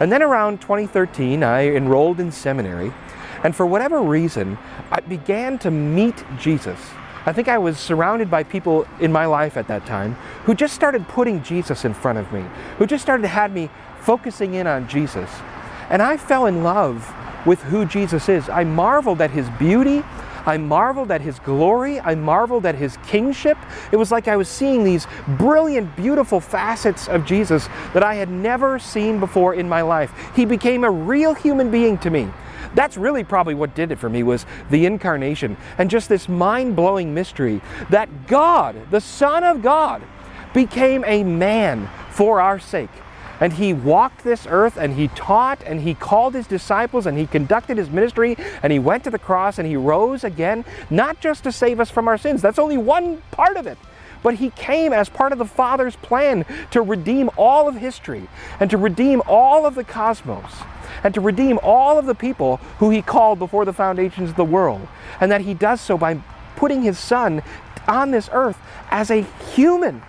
And 0.00 0.10
then 0.10 0.22
around 0.22 0.60
2013, 0.60 1.44
I 1.44 1.68
enrolled 1.68 2.18
in 2.18 2.32
seminary, 2.32 2.92
and 3.44 3.54
for 3.54 3.64
whatever 3.64 4.02
reason, 4.02 4.58
I 4.90 5.00
began 5.00 5.58
to 5.60 5.70
meet 5.70 6.24
Jesus. 6.38 6.80
I 7.26 7.32
think 7.32 7.48
I 7.48 7.58
was 7.58 7.78
surrounded 7.78 8.30
by 8.30 8.42
people 8.42 8.88
in 8.98 9.12
my 9.12 9.26
life 9.26 9.56
at 9.56 9.68
that 9.68 9.86
time 9.86 10.14
who 10.44 10.54
just 10.54 10.74
started 10.74 11.06
putting 11.06 11.42
Jesus 11.42 11.84
in 11.84 11.94
front 11.94 12.18
of 12.18 12.32
me, 12.32 12.44
who 12.78 12.86
just 12.86 13.02
started 13.02 13.22
to 13.22 13.28
have 13.28 13.52
me 13.52 13.70
focusing 14.00 14.54
in 14.54 14.66
on 14.66 14.88
Jesus. 14.88 15.30
And 15.90 16.00
I 16.00 16.16
fell 16.16 16.46
in 16.46 16.62
love 16.62 17.12
with 17.46 17.62
who 17.64 17.84
Jesus 17.84 18.28
is. 18.28 18.48
I 18.48 18.64
marveled 18.64 19.20
at 19.20 19.30
his 19.30 19.48
beauty. 19.50 20.02
I 20.46 20.56
marveled 20.56 21.10
at 21.10 21.20
his 21.20 21.38
glory. 21.40 22.00
I 22.00 22.14
marveled 22.14 22.64
at 22.64 22.74
his 22.74 22.96
kingship. 23.06 23.58
It 23.92 23.96
was 23.96 24.10
like 24.10 24.28
I 24.28 24.36
was 24.36 24.48
seeing 24.48 24.84
these 24.84 25.06
brilliant, 25.26 25.96
beautiful 25.96 26.40
facets 26.40 27.08
of 27.08 27.26
Jesus 27.26 27.68
that 27.92 28.02
I 28.02 28.14
had 28.14 28.30
never 28.30 28.78
seen 28.78 29.20
before 29.20 29.54
in 29.54 29.68
my 29.68 29.82
life. 29.82 30.12
He 30.34 30.44
became 30.44 30.84
a 30.84 30.90
real 30.90 31.34
human 31.34 31.70
being 31.70 31.98
to 31.98 32.10
me. 32.10 32.30
That's 32.74 32.96
really 32.96 33.24
probably 33.24 33.54
what 33.54 33.74
did 33.74 33.90
it 33.90 33.98
for 33.98 34.08
me 34.08 34.22
was 34.22 34.46
the 34.70 34.86
incarnation 34.86 35.56
and 35.76 35.90
just 35.90 36.08
this 36.08 36.28
mind-blowing 36.28 37.12
mystery 37.12 37.60
that 37.90 38.28
God, 38.28 38.76
the 38.90 39.00
Son 39.00 39.42
of 39.44 39.60
God, 39.60 40.02
became 40.54 41.04
a 41.04 41.24
man 41.24 41.88
for 42.10 42.40
our 42.40 42.58
sake. 42.60 42.90
And 43.40 43.54
he 43.54 43.72
walked 43.72 44.22
this 44.22 44.46
earth 44.48 44.76
and 44.76 44.94
he 44.94 45.08
taught 45.08 45.62
and 45.64 45.80
he 45.80 45.94
called 45.94 46.34
his 46.34 46.46
disciples 46.46 47.06
and 47.06 47.16
he 47.16 47.26
conducted 47.26 47.78
his 47.78 47.90
ministry 47.90 48.36
and 48.62 48.72
he 48.72 48.78
went 48.78 49.02
to 49.04 49.10
the 49.10 49.18
cross 49.18 49.58
and 49.58 49.66
he 49.66 49.76
rose 49.76 50.22
again, 50.22 50.64
not 50.90 51.20
just 51.20 51.44
to 51.44 51.52
save 51.52 51.80
us 51.80 51.90
from 51.90 52.06
our 52.06 52.18
sins. 52.18 52.42
That's 52.42 52.58
only 52.58 52.76
one 52.76 53.22
part 53.30 53.56
of 53.56 53.66
it. 53.66 53.78
But 54.22 54.34
he 54.34 54.50
came 54.50 54.92
as 54.92 55.08
part 55.08 55.32
of 55.32 55.38
the 55.38 55.46
Father's 55.46 55.96
plan 55.96 56.44
to 56.72 56.82
redeem 56.82 57.30
all 57.38 57.68
of 57.68 57.76
history 57.76 58.28
and 58.60 58.68
to 58.70 58.76
redeem 58.76 59.22
all 59.26 59.64
of 59.64 59.74
the 59.74 59.84
cosmos 59.84 60.52
and 61.02 61.14
to 61.14 61.20
redeem 61.22 61.58
all 61.62 61.98
of 61.98 62.04
the 62.04 62.14
people 62.14 62.58
who 62.78 62.90
he 62.90 63.00
called 63.00 63.38
before 63.38 63.64
the 63.64 63.72
foundations 63.72 64.30
of 64.30 64.36
the 64.36 64.44
world. 64.44 64.86
And 65.20 65.32
that 65.32 65.40
he 65.40 65.54
does 65.54 65.80
so 65.80 65.96
by 65.96 66.20
putting 66.56 66.82
his 66.82 66.98
son 66.98 67.42
on 67.88 68.10
this 68.10 68.28
earth 68.32 68.58
as 68.90 69.10
a 69.10 69.22
human. 69.54 70.02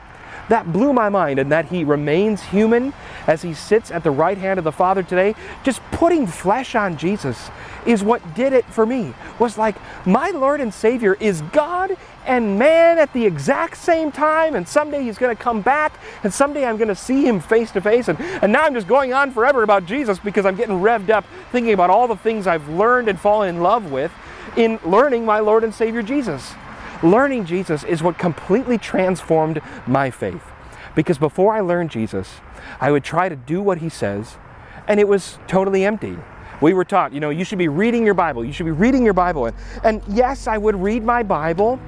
That 0.51 0.73
blew 0.73 0.91
my 0.91 1.07
mind, 1.07 1.39
and 1.39 1.49
that 1.53 1.67
he 1.67 1.85
remains 1.85 2.43
human 2.43 2.91
as 3.25 3.41
he 3.41 3.53
sits 3.53 3.89
at 3.89 4.03
the 4.03 4.11
right 4.11 4.37
hand 4.37 4.59
of 4.59 4.65
the 4.65 4.71
Father 4.73 5.01
today. 5.01 5.33
Just 5.63 5.81
putting 5.91 6.27
flesh 6.27 6.75
on 6.75 6.97
Jesus 6.97 7.49
is 7.85 8.03
what 8.03 8.35
did 8.35 8.51
it 8.51 8.65
for 8.65 8.85
me. 8.85 9.13
Was 9.39 9.57
like, 9.57 9.77
my 10.05 10.31
Lord 10.31 10.59
and 10.59 10.73
Savior 10.73 11.15
is 11.21 11.41
God 11.53 11.95
and 12.25 12.59
man 12.59 12.99
at 12.99 13.13
the 13.13 13.25
exact 13.25 13.77
same 13.77 14.11
time, 14.11 14.53
and 14.55 14.67
someday 14.67 15.03
he's 15.03 15.17
going 15.17 15.33
to 15.33 15.41
come 15.41 15.61
back, 15.61 15.93
and 16.21 16.33
someday 16.33 16.65
I'm 16.65 16.75
going 16.75 16.89
to 16.89 16.95
see 16.95 17.25
him 17.25 17.39
face 17.39 17.71
to 17.71 17.79
face. 17.79 18.09
And, 18.09 18.19
and 18.19 18.51
now 18.51 18.63
I'm 18.63 18.73
just 18.73 18.89
going 18.89 19.13
on 19.13 19.31
forever 19.31 19.63
about 19.63 19.85
Jesus 19.85 20.19
because 20.19 20.45
I'm 20.45 20.57
getting 20.57 20.81
revved 20.81 21.11
up 21.11 21.23
thinking 21.53 21.71
about 21.71 21.89
all 21.89 22.09
the 22.09 22.17
things 22.17 22.45
I've 22.45 22.67
learned 22.67 23.07
and 23.07 23.17
fallen 23.17 23.55
in 23.55 23.63
love 23.63 23.89
with 23.89 24.11
in 24.57 24.81
learning 24.83 25.23
my 25.23 25.39
Lord 25.39 25.63
and 25.63 25.73
Savior 25.73 26.03
Jesus. 26.03 26.53
Learning 27.03 27.45
Jesus 27.45 27.83
is 27.83 28.03
what 28.03 28.17
completely 28.17 28.77
transformed 28.77 29.61
my 29.87 30.11
faith. 30.11 30.43
Because 30.95 31.17
before 31.17 31.53
I 31.53 31.61
learned 31.61 31.89
Jesus, 31.89 32.41
I 32.79 32.91
would 32.91 33.03
try 33.03 33.29
to 33.29 33.35
do 33.35 33.61
what 33.61 33.79
he 33.79 33.89
says, 33.89 34.37
and 34.87 34.99
it 34.99 35.07
was 35.07 35.39
totally 35.47 35.85
empty. 35.85 36.17
We 36.61 36.73
were 36.73 36.85
taught, 36.85 37.11
you 37.11 37.19
know, 37.19 37.31
you 37.31 37.43
should 37.43 37.57
be 37.57 37.69
reading 37.69 38.05
your 38.05 38.13
Bible. 38.13 38.45
You 38.45 38.53
should 38.53 38.67
be 38.67 38.71
reading 38.71 39.03
your 39.03 39.15
Bible. 39.15 39.47
And, 39.47 39.55
and 39.83 40.03
yes, 40.07 40.45
I 40.45 40.59
would 40.59 40.75
read 40.75 41.03
my 41.03 41.23
Bible, 41.23 41.79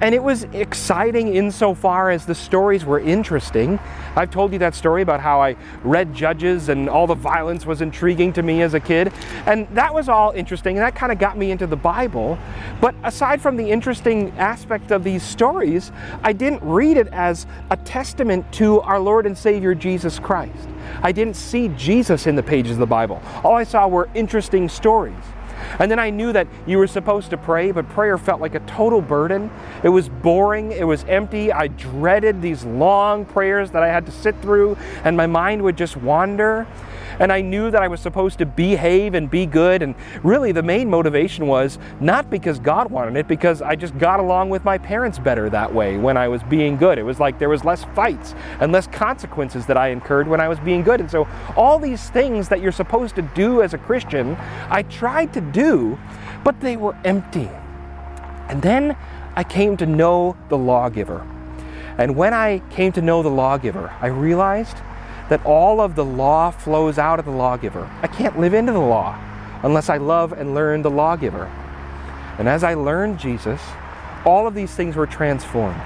and 0.00 0.14
it 0.14 0.22
was 0.22 0.44
exciting 0.52 1.34
insofar 1.34 2.10
as 2.10 2.26
the 2.26 2.34
stories 2.34 2.84
were 2.84 3.00
interesting. 3.00 3.78
I've 4.16 4.30
told 4.30 4.52
you 4.52 4.58
that 4.60 4.74
story 4.74 5.02
about 5.02 5.20
how 5.20 5.40
I 5.40 5.56
read 5.82 6.14
Judges 6.14 6.68
and 6.68 6.88
all 6.88 7.06
the 7.06 7.14
violence 7.14 7.66
was 7.66 7.80
intriguing 7.80 8.32
to 8.34 8.42
me 8.42 8.62
as 8.62 8.74
a 8.74 8.80
kid. 8.80 9.12
And 9.46 9.68
that 9.74 9.92
was 9.92 10.08
all 10.08 10.32
interesting, 10.32 10.76
and 10.76 10.84
that 10.84 10.94
kind 10.94 11.12
of 11.12 11.18
got 11.18 11.36
me 11.36 11.50
into 11.50 11.66
the 11.66 11.76
Bible. 11.76 12.38
But 12.80 12.94
aside 13.02 13.40
from 13.40 13.56
the 13.56 13.70
interesting 13.70 14.30
aspect 14.38 14.90
of 14.90 15.04
these 15.04 15.22
stories, 15.22 15.92
I 16.22 16.32
didn't 16.32 16.62
read 16.62 16.96
it 16.96 17.08
as 17.08 17.46
a 17.70 17.76
testament 17.76 18.50
to 18.54 18.80
our 18.80 19.00
Lord 19.00 19.26
and 19.26 19.36
Savior 19.36 19.74
Jesus 19.74 20.18
Christ. 20.18 20.68
I 21.02 21.12
didn't 21.12 21.34
see 21.34 21.68
Jesus 21.76 22.26
in 22.26 22.36
the 22.36 22.42
pages 22.42 22.72
of 22.72 22.78
the 22.78 22.86
Bible. 22.86 23.22
All 23.44 23.54
I 23.54 23.64
saw 23.64 23.86
were 23.88 24.08
interesting 24.14 24.68
stories. 24.68 25.14
And 25.78 25.90
then 25.90 25.98
I 25.98 26.10
knew 26.10 26.32
that 26.32 26.46
you 26.66 26.78
were 26.78 26.86
supposed 26.86 27.30
to 27.30 27.36
pray, 27.36 27.72
but 27.72 27.88
prayer 27.88 28.18
felt 28.18 28.40
like 28.40 28.54
a 28.54 28.60
total 28.60 29.00
burden. 29.00 29.50
It 29.82 29.88
was 29.90 30.08
boring, 30.08 30.72
it 30.72 30.84
was 30.84 31.04
empty. 31.04 31.52
I 31.52 31.68
dreaded 31.68 32.42
these 32.42 32.64
long 32.64 33.24
prayers 33.24 33.70
that 33.72 33.82
I 33.82 33.88
had 33.88 34.06
to 34.06 34.12
sit 34.12 34.40
through, 34.42 34.76
and 35.04 35.16
my 35.16 35.26
mind 35.26 35.62
would 35.62 35.76
just 35.76 35.96
wander. 35.96 36.66
And 37.18 37.32
I 37.32 37.40
knew 37.40 37.70
that 37.70 37.82
I 37.82 37.88
was 37.88 38.00
supposed 38.00 38.38
to 38.38 38.46
behave 38.46 39.14
and 39.14 39.30
be 39.30 39.46
good. 39.46 39.82
And 39.82 39.94
really, 40.22 40.52
the 40.52 40.62
main 40.62 40.88
motivation 40.88 41.46
was 41.46 41.78
not 42.00 42.30
because 42.30 42.58
God 42.58 42.90
wanted 42.90 43.16
it, 43.16 43.28
because 43.28 43.62
I 43.62 43.76
just 43.76 43.96
got 43.98 44.20
along 44.20 44.50
with 44.50 44.64
my 44.64 44.78
parents 44.78 45.18
better 45.18 45.50
that 45.50 45.72
way 45.72 45.96
when 45.96 46.16
I 46.16 46.28
was 46.28 46.42
being 46.44 46.76
good. 46.76 46.98
It 46.98 47.02
was 47.02 47.20
like 47.20 47.38
there 47.38 47.48
was 47.48 47.64
less 47.64 47.84
fights 47.94 48.34
and 48.60 48.72
less 48.72 48.86
consequences 48.86 49.66
that 49.66 49.76
I 49.76 49.88
incurred 49.88 50.28
when 50.28 50.40
I 50.40 50.48
was 50.48 50.58
being 50.60 50.82
good. 50.82 51.00
And 51.00 51.10
so, 51.10 51.26
all 51.56 51.78
these 51.78 52.10
things 52.10 52.48
that 52.48 52.60
you're 52.60 52.72
supposed 52.72 53.14
to 53.16 53.22
do 53.22 53.62
as 53.62 53.74
a 53.74 53.78
Christian, 53.78 54.36
I 54.70 54.82
tried 54.82 55.32
to 55.34 55.40
do, 55.40 55.98
but 56.44 56.60
they 56.60 56.76
were 56.76 56.96
empty. 57.04 57.50
And 58.48 58.62
then 58.62 58.96
I 59.36 59.44
came 59.44 59.76
to 59.76 59.86
know 59.86 60.36
the 60.48 60.58
lawgiver. 60.58 61.26
And 61.98 62.16
when 62.16 62.32
I 62.32 62.60
came 62.70 62.92
to 62.92 63.02
know 63.02 63.22
the 63.22 63.28
lawgiver, 63.28 63.92
I 64.00 64.06
realized 64.06 64.76
that 65.28 65.44
all 65.44 65.80
of 65.80 65.94
the 65.94 66.04
law 66.04 66.50
flows 66.50 66.98
out 66.98 67.18
of 67.18 67.24
the 67.24 67.30
lawgiver. 67.30 67.88
I 68.02 68.06
can't 68.06 68.38
live 68.38 68.54
into 68.54 68.72
the 68.72 68.78
law 68.78 69.18
unless 69.62 69.88
I 69.88 69.96
love 69.96 70.32
and 70.32 70.54
learn 70.54 70.82
the 70.82 70.90
lawgiver. 70.90 71.44
And 72.38 72.48
as 72.48 72.64
I 72.64 72.74
learned 72.74 73.18
Jesus, 73.18 73.60
all 74.24 74.46
of 74.46 74.54
these 74.54 74.74
things 74.74 74.96
were 74.96 75.06
transformed. 75.06 75.80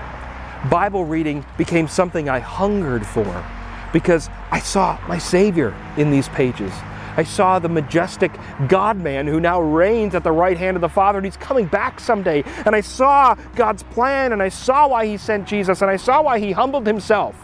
Bible 0.71 1.05
reading 1.05 1.45
became 1.57 1.89
something 1.89 2.29
I 2.29 2.39
hungered 2.39 3.07
for 3.07 3.45
because 3.93 4.31
I 4.51 4.61
saw 4.61 4.99
my 5.09 5.19
Savior 5.19 5.75
in 5.97 6.11
these 6.11 6.29
pages. 6.29 6.73
I 7.17 7.25
saw 7.25 7.59
the 7.59 7.69
majestic 7.69 8.33
God 8.69 8.97
man 8.97 9.27
who 9.27 9.39
now 9.39 9.61
reigns 9.61 10.15
at 10.15 10.25
the 10.25 10.33
right 10.33 10.57
hand 10.57 10.77
of 10.77 10.81
the 10.81 10.89
Father, 10.89 11.19
and 11.19 11.27
he's 11.27 11.37
coming 11.37 11.67
back 11.67 12.01
someday. 12.01 12.43
And 12.65 12.75
I 12.75 12.81
saw 12.81 13.35
God's 13.55 13.83
plan, 13.83 14.33
and 14.33 14.43
I 14.43 14.49
saw 14.49 14.89
why 14.89 15.07
he 15.07 15.19
sent 15.19 15.47
Jesus, 15.47 15.83
and 15.83 15.91
I 15.91 15.97
saw 15.97 16.23
why 16.23 16.39
he 16.39 16.53
humbled 16.53 16.87
himself, 16.87 17.37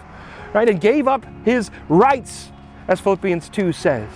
right, 0.52 0.68
and 0.68 0.80
gave 0.80 1.08
up 1.08 1.24
his 1.44 1.70
rights, 1.88 2.50
as 2.88 3.00
Philippians 3.00 3.48
2 3.48 3.72
says. 3.72 4.08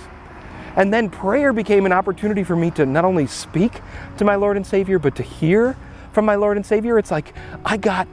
And 0.76 0.92
then 0.92 1.10
prayer 1.10 1.52
became 1.52 1.84
an 1.84 1.92
opportunity 1.92 2.44
for 2.44 2.56
me 2.56 2.70
to 2.72 2.86
not 2.86 3.04
only 3.04 3.26
speak 3.26 3.80
to 4.16 4.24
my 4.24 4.36
Lord 4.36 4.56
and 4.56 4.66
Savior, 4.66 4.98
but 4.98 5.14
to 5.16 5.22
hear 5.22 5.76
from 6.12 6.24
my 6.24 6.34
Lord 6.34 6.56
and 6.56 6.64
Savior. 6.64 6.98
It's 6.98 7.10
like 7.10 7.34
I 7.64 7.76
got 7.76 8.08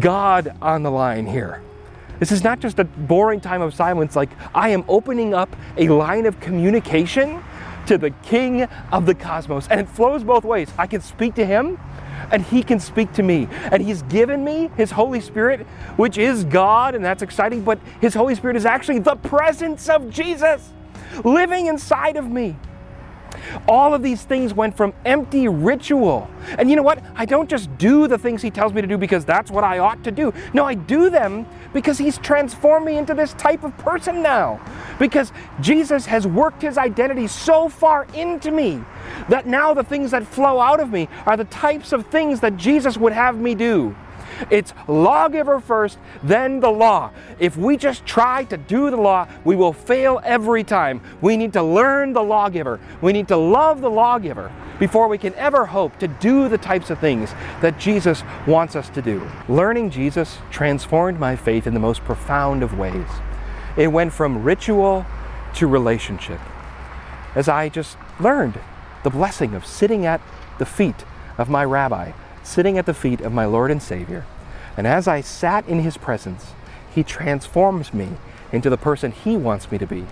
God 0.00 0.56
on 0.60 0.82
the 0.82 0.90
line 0.90 1.26
here. 1.26 1.62
This 2.18 2.32
is 2.32 2.44
not 2.44 2.60
just 2.60 2.78
a 2.78 2.84
boring 2.84 3.40
time 3.40 3.62
of 3.62 3.74
silence, 3.74 4.14
like 4.14 4.30
I 4.54 4.68
am 4.70 4.84
opening 4.88 5.34
up 5.34 5.54
a 5.76 5.88
line 5.88 6.26
of 6.26 6.38
communication 6.40 7.42
to 7.86 7.98
the 7.98 8.10
King 8.10 8.62
of 8.92 9.06
the 9.06 9.14
cosmos. 9.14 9.66
And 9.68 9.80
it 9.80 9.88
flows 9.88 10.22
both 10.22 10.44
ways. 10.44 10.70
I 10.78 10.86
can 10.86 11.00
speak 11.00 11.34
to 11.34 11.44
Him, 11.44 11.78
and 12.32 12.42
He 12.42 12.62
can 12.62 12.80
speak 12.80 13.12
to 13.12 13.22
me. 13.22 13.46
And 13.70 13.82
He's 13.82 14.02
given 14.02 14.44
me 14.44 14.70
His 14.76 14.90
Holy 14.90 15.20
Spirit, 15.20 15.66
which 15.96 16.18
is 16.18 16.44
God, 16.44 16.94
and 16.94 17.04
that's 17.04 17.22
exciting, 17.22 17.62
but 17.62 17.78
His 18.00 18.14
Holy 18.14 18.34
Spirit 18.34 18.56
is 18.56 18.66
actually 18.66 18.98
the 18.98 19.16
presence 19.16 19.88
of 19.88 20.10
Jesus 20.10 20.70
living 21.24 21.66
inside 21.66 22.16
of 22.16 22.28
me. 22.28 22.56
All 23.68 23.94
of 23.94 24.02
these 24.02 24.22
things 24.22 24.54
went 24.54 24.76
from 24.76 24.92
empty 25.04 25.48
ritual. 25.48 26.28
And 26.58 26.70
you 26.70 26.76
know 26.76 26.82
what? 26.82 27.02
I 27.14 27.24
don't 27.24 27.48
just 27.48 27.76
do 27.78 28.06
the 28.06 28.18
things 28.18 28.42
he 28.42 28.50
tells 28.50 28.72
me 28.72 28.80
to 28.80 28.86
do 28.86 28.98
because 28.98 29.24
that's 29.24 29.50
what 29.50 29.64
I 29.64 29.78
ought 29.78 30.02
to 30.04 30.10
do. 30.10 30.32
No, 30.52 30.64
I 30.64 30.74
do 30.74 31.10
them 31.10 31.46
because 31.72 31.98
he's 31.98 32.18
transformed 32.18 32.86
me 32.86 32.96
into 32.96 33.14
this 33.14 33.32
type 33.34 33.64
of 33.64 33.76
person 33.78 34.22
now. 34.22 34.60
Because 34.98 35.32
Jesus 35.60 36.06
has 36.06 36.26
worked 36.26 36.62
his 36.62 36.78
identity 36.78 37.26
so 37.26 37.68
far 37.68 38.06
into 38.14 38.50
me 38.50 38.82
that 39.28 39.46
now 39.46 39.74
the 39.74 39.84
things 39.84 40.10
that 40.10 40.26
flow 40.26 40.60
out 40.60 40.80
of 40.80 40.90
me 40.90 41.08
are 41.26 41.36
the 41.36 41.44
types 41.44 41.92
of 41.92 42.06
things 42.06 42.40
that 42.40 42.56
Jesus 42.56 42.96
would 42.96 43.12
have 43.12 43.38
me 43.38 43.54
do. 43.54 43.94
It's 44.50 44.72
lawgiver 44.88 45.60
first, 45.60 45.98
then 46.22 46.60
the 46.60 46.70
law. 46.70 47.10
If 47.38 47.56
we 47.56 47.76
just 47.76 48.06
try 48.06 48.44
to 48.44 48.56
do 48.56 48.90
the 48.90 48.96
law, 48.96 49.28
we 49.44 49.56
will 49.56 49.72
fail 49.72 50.20
every 50.24 50.64
time. 50.64 51.00
We 51.20 51.36
need 51.36 51.52
to 51.54 51.62
learn 51.62 52.12
the 52.12 52.22
lawgiver. 52.22 52.80
We 53.00 53.12
need 53.12 53.28
to 53.28 53.36
love 53.36 53.80
the 53.80 53.90
lawgiver 53.90 54.52
before 54.78 55.08
we 55.08 55.18
can 55.18 55.34
ever 55.34 55.66
hope 55.66 55.98
to 55.98 56.08
do 56.08 56.48
the 56.48 56.58
types 56.58 56.90
of 56.90 56.98
things 56.98 57.32
that 57.60 57.78
Jesus 57.78 58.22
wants 58.46 58.74
us 58.74 58.88
to 58.90 59.02
do. 59.02 59.28
Learning 59.48 59.90
Jesus 59.90 60.38
transformed 60.50 61.20
my 61.20 61.36
faith 61.36 61.66
in 61.66 61.74
the 61.74 61.80
most 61.80 62.02
profound 62.04 62.62
of 62.62 62.78
ways. 62.78 63.08
It 63.76 63.88
went 63.88 64.12
from 64.12 64.42
ritual 64.42 65.06
to 65.54 65.66
relationship. 65.66 66.40
As 67.34 67.48
I 67.48 67.68
just 67.68 67.96
learned 68.20 68.58
the 69.02 69.10
blessing 69.10 69.54
of 69.54 69.66
sitting 69.66 70.06
at 70.06 70.20
the 70.58 70.66
feet 70.66 71.04
of 71.38 71.48
my 71.48 71.64
rabbi 71.64 72.12
sitting 72.42 72.78
at 72.78 72.86
the 72.86 72.94
feet 72.94 73.20
of 73.20 73.32
my 73.32 73.44
Lord 73.44 73.70
and 73.70 73.82
Savior. 73.82 74.24
And 74.76 74.86
as 74.86 75.06
I 75.06 75.20
sat 75.20 75.66
in 75.68 75.80
His 75.80 75.96
presence, 75.96 76.52
He 76.94 77.02
transforms 77.02 77.92
me 77.92 78.08
into 78.52 78.70
the 78.70 78.76
person 78.76 79.12
He 79.12 79.36
wants 79.36 79.70
me 79.70 79.78
to 79.78 79.86
be. 79.86 80.06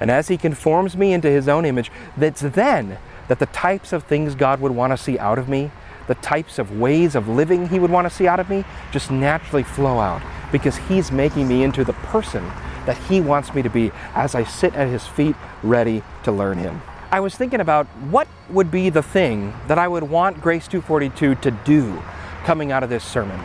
And 0.00 0.10
as 0.10 0.28
He 0.28 0.36
conforms 0.36 0.96
me 0.96 1.12
into 1.12 1.30
His 1.30 1.48
own 1.48 1.64
image, 1.64 1.90
that's 2.16 2.40
then 2.40 2.98
that 3.28 3.38
the 3.38 3.46
types 3.46 3.92
of 3.92 4.04
things 4.04 4.34
God 4.34 4.60
would 4.60 4.72
want 4.72 4.92
to 4.92 4.96
see 4.96 5.18
out 5.18 5.38
of 5.38 5.48
me, 5.48 5.70
the 6.08 6.14
types 6.16 6.58
of 6.58 6.78
ways 6.78 7.14
of 7.14 7.28
living 7.28 7.68
He 7.68 7.78
would 7.78 7.90
want 7.90 8.08
to 8.08 8.14
see 8.14 8.26
out 8.26 8.40
of 8.40 8.50
me, 8.50 8.64
just 8.90 9.10
naturally 9.10 9.62
flow 9.62 10.00
out 10.00 10.22
because 10.50 10.76
He's 10.76 11.10
making 11.10 11.48
me 11.48 11.62
into 11.62 11.84
the 11.84 11.92
person 11.94 12.44
that 12.86 12.98
He 13.08 13.20
wants 13.20 13.54
me 13.54 13.62
to 13.62 13.70
be 13.70 13.92
as 14.14 14.34
I 14.34 14.44
sit 14.44 14.74
at 14.74 14.88
His 14.88 15.06
feet 15.06 15.36
ready 15.62 16.02
to 16.24 16.32
learn 16.32 16.58
Him. 16.58 16.82
I 17.12 17.20
was 17.20 17.34
thinking 17.34 17.60
about 17.60 17.86
what 18.08 18.26
would 18.48 18.70
be 18.70 18.88
the 18.88 19.02
thing 19.02 19.52
that 19.68 19.76
I 19.76 19.86
would 19.86 20.02
want 20.02 20.40
Grace 20.40 20.66
242 20.66 21.34
to 21.34 21.50
do 21.50 22.02
coming 22.44 22.72
out 22.72 22.82
of 22.82 22.88
this 22.88 23.04
sermon. 23.04 23.38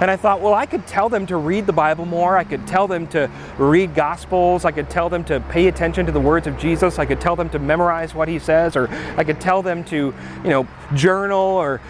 And 0.00 0.10
I 0.10 0.16
thought, 0.16 0.40
well, 0.40 0.54
I 0.54 0.66
could 0.66 0.84
tell 0.88 1.08
them 1.08 1.24
to 1.26 1.36
read 1.36 1.66
the 1.66 1.72
Bible 1.72 2.06
more. 2.06 2.36
I 2.36 2.42
could 2.42 2.66
tell 2.66 2.88
them 2.88 3.06
to 3.08 3.30
read 3.56 3.94
Gospels. 3.94 4.64
I 4.64 4.72
could 4.72 4.90
tell 4.90 5.08
them 5.08 5.22
to 5.26 5.38
pay 5.48 5.68
attention 5.68 6.06
to 6.06 6.12
the 6.12 6.18
words 6.20 6.48
of 6.48 6.58
Jesus. 6.58 6.98
I 6.98 7.06
could 7.06 7.20
tell 7.20 7.36
them 7.36 7.48
to 7.50 7.60
memorize 7.60 8.16
what 8.16 8.26
he 8.26 8.40
says, 8.40 8.74
or 8.74 8.88
I 9.16 9.22
could 9.22 9.40
tell 9.40 9.62
them 9.62 9.84
to, 9.84 10.12
you 10.42 10.50
know, 10.50 10.66
journal 10.94 11.38
or 11.38 11.80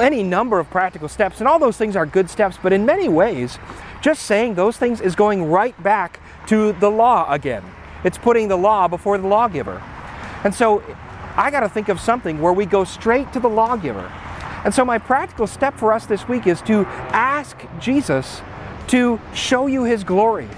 any 0.00 0.24
number 0.24 0.58
of 0.58 0.68
practical 0.68 1.08
steps. 1.08 1.38
And 1.38 1.46
all 1.46 1.60
those 1.60 1.76
things 1.76 1.94
are 1.94 2.06
good 2.06 2.28
steps, 2.28 2.58
but 2.60 2.72
in 2.72 2.84
many 2.84 3.08
ways, 3.08 3.56
just 4.00 4.24
saying 4.24 4.56
those 4.56 4.76
things 4.78 5.00
is 5.00 5.14
going 5.14 5.44
right 5.44 5.80
back 5.80 6.18
to 6.48 6.72
the 6.72 6.90
law 6.90 7.32
again. 7.32 7.62
It's 8.02 8.18
putting 8.18 8.48
the 8.48 8.58
law 8.58 8.88
before 8.88 9.16
the 9.16 9.28
lawgiver. 9.28 9.80
And 10.44 10.54
so 10.54 10.82
I 11.36 11.50
got 11.50 11.60
to 11.60 11.68
think 11.68 11.88
of 11.88 12.00
something 12.00 12.40
where 12.40 12.52
we 12.52 12.66
go 12.66 12.84
straight 12.84 13.32
to 13.32 13.40
the 13.40 13.48
lawgiver. 13.48 14.10
And 14.64 14.72
so 14.72 14.84
my 14.84 14.98
practical 14.98 15.46
step 15.46 15.76
for 15.76 15.92
us 15.92 16.06
this 16.06 16.28
week 16.28 16.46
is 16.46 16.62
to 16.62 16.84
ask 17.10 17.58
Jesus 17.80 18.42
to 18.88 19.20
show 19.34 19.66
you 19.66 19.84
his 19.84 20.04
glory. 20.04 20.48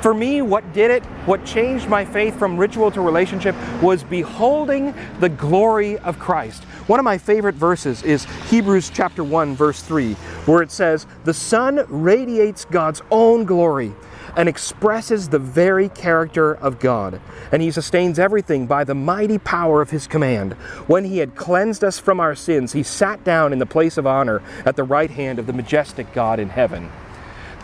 For 0.00 0.12
me, 0.12 0.42
what 0.42 0.72
did 0.72 0.90
it, 0.90 1.04
what 1.26 1.44
changed 1.44 1.88
my 1.88 2.04
faith 2.04 2.36
from 2.36 2.56
ritual 2.56 2.90
to 2.90 3.00
relationship 3.00 3.54
was 3.80 4.02
beholding 4.02 4.94
the 5.20 5.28
glory 5.28 5.96
of 5.98 6.18
Christ. 6.18 6.64
One 6.88 6.98
of 6.98 7.04
my 7.04 7.18
favorite 7.18 7.54
verses 7.54 8.02
is 8.02 8.24
Hebrews 8.50 8.90
chapter 8.90 9.22
1 9.22 9.54
verse 9.54 9.80
3, 9.80 10.14
where 10.46 10.60
it 10.60 10.72
says, 10.72 11.06
"The 11.24 11.32
Son 11.32 11.86
radiates 11.88 12.64
God's 12.64 13.00
own 13.12 13.44
glory 13.44 13.94
and 14.36 14.48
expresses 14.48 15.28
the 15.28 15.38
very 15.38 15.88
character 15.88 16.54
of 16.54 16.78
God. 16.78 17.20
And 17.50 17.62
he 17.62 17.70
sustains 17.70 18.18
everything 18.18 18.66
by 18.66 18.84
the 18.84 18.94
mighty 18.94 19.38
power 19.38 19.80
of 19.82 19.90
his 19.90 20.06
command. 20.06 20.54
When 20.86 21.04
he 21.04 21.18
had 21.18 21.34
cleansed 21.34 21.84
us 21.84 21.98
from 21.98 22.20
our 22.20 22.34
sins, 22.34 22.72
he 22.72 22.82
sat 22.82 23.24
down 23.24 23.52
in 23.52 23.58
the 23.58 23.66
place 23.66 23.96
of 23.96 24.06
honor 24.06 24.42
at 24.64 24.76
the 24.76 24.84
right 24.84 25.10
hand 25.10 25.38
of 25.38 25.46
the 25.46 25.52
majestic 25.52 26.12
God 26.12 26.38
in 26.38 26.48
heaven. 26.48 26.90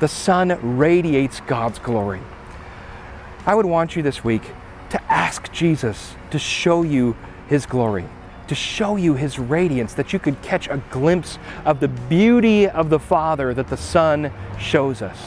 The 0.01 0.09
Son 0.09 0.59
radiates 0.79 1.41
God's 1.41 1.79
glory. 1.79 2.21
I 3.47 3.55
would 3.55 3.67
want 3.67 3.97
you 3.97 4.03
this 4.03 4.23
week 4.23 4.43
to 4.91 5.03
ask 5.13 5.53
Jesus 5.53 6.15
to 6.31 6.39
show 6.39 6.83
you 6.83 7.17
his 7.49 7.67
glory 7.67 8.07
to 8.49 8.55
show 8.55 8.97
you 8.97 9.15
his 9.15 9.39
radiance, 9.39 9.95
that 9.95 10.13
you 10.13 10.19
could 10.19 10.41
catch 10.43 10.69
a 10.69 10.83
glimpse 10.91 11.39
of 11.65 11.81
the 11.81 11.89
beauty 11.89 12.67
of 12.67 12.91
the 12.91 12.99
Father 12.99 13.55
that 13.55 13.69
the 13.69 13.77
Son 13.77 14.33
shows 14.59 15.03
us. 15.03 15.19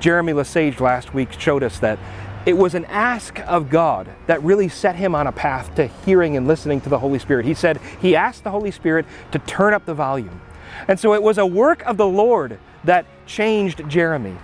Jeremy 0.00 0.32
Lesage 0.32 0.80
last 0.80 1.14
week 1.14 1.32
showed 1.32 1.62
us 1.62 1.78
that 1.80 1.98
it 2.46 2.56
was 2.56 2.74
an 2.74 2.84
ask 2.84 3.40
of 3.40 3.70
God 3.70 4.08
that 4.26 4.42
really 4.42 4.68
set 4.68 4.94
him 4.94 5.14
on 5.14 5.26
a 5.26 5.32
path 5.32 5.74
to 5.74 5.88
hearing 6.04 6.36
and 6.36 6.46
listening 6.46 6.80
to 6.82 6.88
the 6.88 6.98
Holy 6.98 7.18
Spirit. 7.18 7.44
He 7.44 7.54
said 7.54 7.80
he 8.00 8.14
asked 8.14 8.44
the 8.44 8.52
Holy 8.52 8.70
Spirit 8.70 9.04
to 9.32 9.40
turn 9.40 9.74
up 9.74 9.84
the 9.84 9.94
volume. 9.94 10.40
And 10.86 11.00
so 11.00 11.12
it 11.14 11.22
was 11.22 11.38
a 11.38 11.46
work 11.46 11.84
of 11.86 11.96
the 11.96 12.06
Lord 12.06 12.58
that 12.84 13.06
changed 13.26 13.88
Jeremy. 13.88 14.36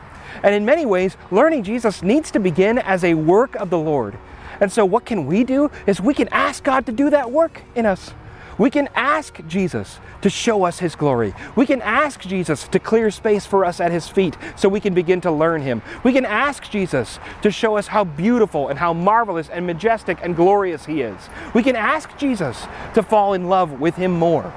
And 0.43 0.55
in 0.55 0.65
many 0.65 0.85
ways, 0.85 1.17
learning 1.31 1.63
Jesus 1.63 2.03
needs 2.03 2.31
to 2.33 2.41
begin 2.41 2.79
as 2.79 3.05
a 3.05 3.15
work 3.15 3.55
of 3.57 3.71
the 3.71 3.79
Lord. 3.79 4.19
And 4.61 4.73
so 4.73 4.85
what 4.85 5.05
can 5.05 5.27
we 5.27 5.45
do 5.45 5.71
is 5.87 6.01
we 6.01 6.15
can 6.15 6.29
ask 6.29 6.65
God 6.65 6.87
to 6.87 6.93
do 6.93 7.11
that 7.11 7.31
work 7.31 7.63
in 7.75 7.87
us. 7.87 8.15
We 8.59 8.71
can 8.71 8.89
ask 8.95 9.39
Jesus 9.47 9.99
to 10.21 10.31
show 10.31 10.65
us 10.65 10.79
His 10.79 10.95
glory. 10.95 11.35
We 11.57 11.67
can 11.67 11.83
ask 11.83 12.21
Jesus 12.21 12.69
to 12.69 12.79
clear 12.79 13.11
space 13.11 13.47
for 13.47 13.65
us 13.65 13.81
at 13.81 13.93
His 13.93 14.09
feet 14.09 14.37
so 14.57 14.69
we 14.69 14.81
can 14.81 14.95
begin 14.95 15.21
to 15.23 15.31
learn 15.31 15.63
Him. 15.63 15.83
We 16.05 16.13
can 16.13 16.25
ask 16.25 16.71
Jesus 16.71 17.19
to 17.43 17.51
show 17.51 17.77
us 17.77 17.89
how 17.89 18.05
beautiful 18.05 18.69
and 18.69 18.79
how 18.79 18.93
marvelous 18.93 19.49
and 19.49 19.67
majestic 19.67 20.19
and 20.23 20.37
glorious 20.37 20.87
He 20.87 21.03
is. 21.03 21.29
We 21.55 21.63
can 21.63 21.77
ask 21.77 22.17
Jesus 22.19 22.67
to 22.95 23.03
fall 23.03 23.35
in 23.35 23.49
love 23.49 23.81
with 23.81 23.97
Him 23.97 24.13
more. 24.13 24.53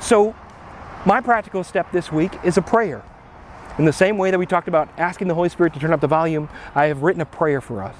So, 0.00 0.34
my 1.06 1.20
practical 1.20 1.64
step 1.64 1.92
this 1.92 2.10
week 2.10 2.32
is 2.44 2.56
a 2.56 2.62
prayer. 2.62 3.02
In 3.78 3.84
the 3.84 3.92
same 3.92 4.18
way 4.18 4.30
that 4.30 4.38
we 4.38 4.46
talked 4.46 4.68
about 4.68 4.88
asking 4.98 5.28
the 5.28 5.34
Holy 5.34 5.48
Spirit 5.48 5.74
to 5.74 5.80
turn 5.80 5.92
up 5.92 6.00
the 6.00 6.06
volume, 6.06 6.48
I 6.74 6.86
have 6.86 7.02
written 7.02 7.20
a 7.20 7.26
prayer 7.26 7.60
for 7.60 7.82
us. 7.82 7.96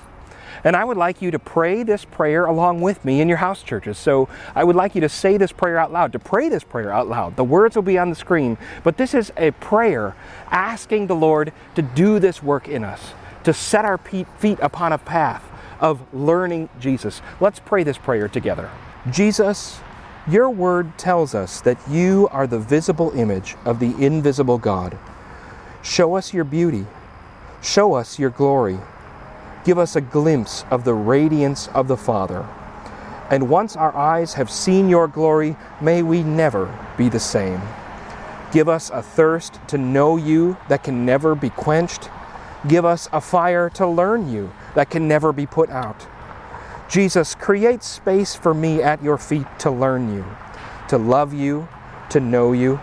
And 0.65 0.75
I 0.75 0.83
would 0.83 0.97
like 0.97 1.21
you 1.21 1.31
to 1.31 1.39
pray 1.39 1.83
this 1.83 2.05
prayer 2.07 2.47
along 2.47 2.81
with 2.81 3.05
me 3.05 3.21
in 3.21 3.29
your 3.29 3.37
house 3.37 3.63
churches. 3.63 3.99
So 3.99 4.29
I 4.55 4.65
would 4.65 4.75
like 4.75 4.95
you 4.95 5.03
to 5.03 5.09
say 5.09 5.37
this 5.37 5.53
prayer 5.53 5.79
out 5.79 5.93
loud, 5.93 6.13
to 6.13 6.19
pray 6.19 6.49
this 6.49 6.65
prayer 6.65 6.91
out 6.91 7.07
loud. 7.07 7.37
The 7.37 7.45
words 7.45 7.77
will 7.77 7.83
be 7.83 7.99
on 7.99 8.09
the 8.09 8.17
screen, 8.17 8.57
but 8.83 8.97
this 8.97 9.13
is 9.13 9.31
a 9.37 9.51
prayer 9.53 10.17
asking 10.51 11.07
the 11.07 11.15
Lord 11.15 11.53
to 11.75 11.83
do 11.83 12.19
this 12.19 12.43
work 12.43 12.67
in 12.67 12.83
us, 12.83 13.13
to 13.45 13.53
set 13.53 13.85
our 13.85 13.99
feet 13.99 14.59
upon 14.63 14.93
a 14.93 14.99
path 14.99 15.45
of 15.81 16.03
learning 16.15 16.71
Jesus. 16.81 17.21
Let's 17.41 17.61
pray 17.61 17.83
this 17.83 17.99
prayer 17.99 18.29
together. 18.29 18.71
Jesus, 19.11 19.81
your 20.27 20.49
word 20.49 20.97
tells 20.97 21.35
us 21.35 21.61
that 21.61 21.77
you 21.91 22.27
are 22.33 22.47
the 22.47 22.59
visible 22.59 23.11
image 23.11 23.55
of 23.67 23.81
the 23.81 23.95
invisible 24.03 24.57
God. 24.57 24.97
Show 25.83 26.17
us 26.17 26.33
your 26.33 26.45
beauty. 26.45 26.87
Show 27.61 27.93
us 27.93 28.19
your 28.19 28.31
glory 28.31 28.79
give 29.65 29.79
us 29.79 29.97
a 29.97 30.01
glimpse 30.01 30.65
of 30.71 30.85
the 30.85 30.95
radiance 30.95 31.69
of 31.69 31.89
the 31.89 31.97
Father. 31.97 32.47
And 33.31 33.49
once 33.49 33.75
our 33.75 33.97
eyes 33.97 34.35
have 34.35 34.51
seen 34.51 34.89
your 34.89 35.09
glory, 35.09 35.57
may 35.81 36.03
we 36.03 36.23
never 36.23 36.77
be 36.97 37.09
the 37.09 37.21
same. 37.21 37.61
Give 38.53 38.69
us 38.69 38.91
a 38.91 39.03
thirst 39.03 39.59
to 39.69 39.79
know 39.79 40.17
you 40.17 40.57
that 40.69 40.85
can 40.85 41.05
never 41.05 41.35
be 41.35 41.51
quenched. 41.51 42.11
Give 42.69 42.85
us 42.85 43.09
a 43.13 43.21
fire 43.21 43.71
to 43.71 43.87
learn 43.87 44.31
you 44.31 44.53
that 44.75 44.91
can 44.91 45.09
never 45.09 45.33
be 45.33 45.47
put 45.47 45.71
out. 45.71 46.07
Jesus, 46.89 47.35
create 47.35 47.83
space 47.83 48.35
for 48.35 48.55
me 48.55 48.83
at 48.83 49.03
your 49.03 49.19
feet 49.19 49.47
to 49.61 49.71
learn 49.71 50.15
you, 50.15 50.25
to 50.89 50.99
love 50.99 51.33
you, 51.33 51.67
to 52.11 52.21
know 52.21 52.53
you. 52.53 52.79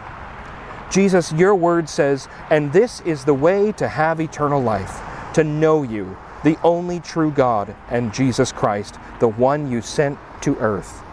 Jesus, 0.89 1.31
your 1.31 1.55
word 1.55 1.87
says, 1.87 2.27
and 2.49 2.73
this 2.73 2.99
is 3.01 3.23
the 3.23 3.33
way 3.33 3.71
to 3.73 3.87
have 3.87 4.19
eternal 4.19 4.61
life, 4.61 4.99
to 5.35 5.43
know 5.43 5.83
you, 5.83 6.17
the 6.43 6.57
only 6.63 6.99
true 6.99 7.31
God, 7.31 7.75
and 7.89 8.13
Jesus 8.13 8.51
Christ, 8.51 8.95
the 9.19 9.27
one 9.27 9.69
you 9.69 9.81
sent 9.81 10.17
to 10.41 10.57
earth. 10.57 11.03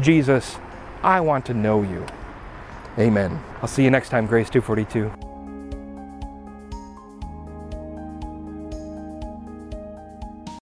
Jesus, 0.00 0.56
I 1.02 1.20
want 1.20 1.46
to 1.46 1.54
know 1.54 1.82
you. 1.82 2.06
Amen. 2.98 3.40
I'll 3.60 3.68
see 3.68 3.84
you 3.84 3.90
next 3.90 4.08
time, 4.08 4.26
Grace 4.26 4.50
242. 4.50 5.33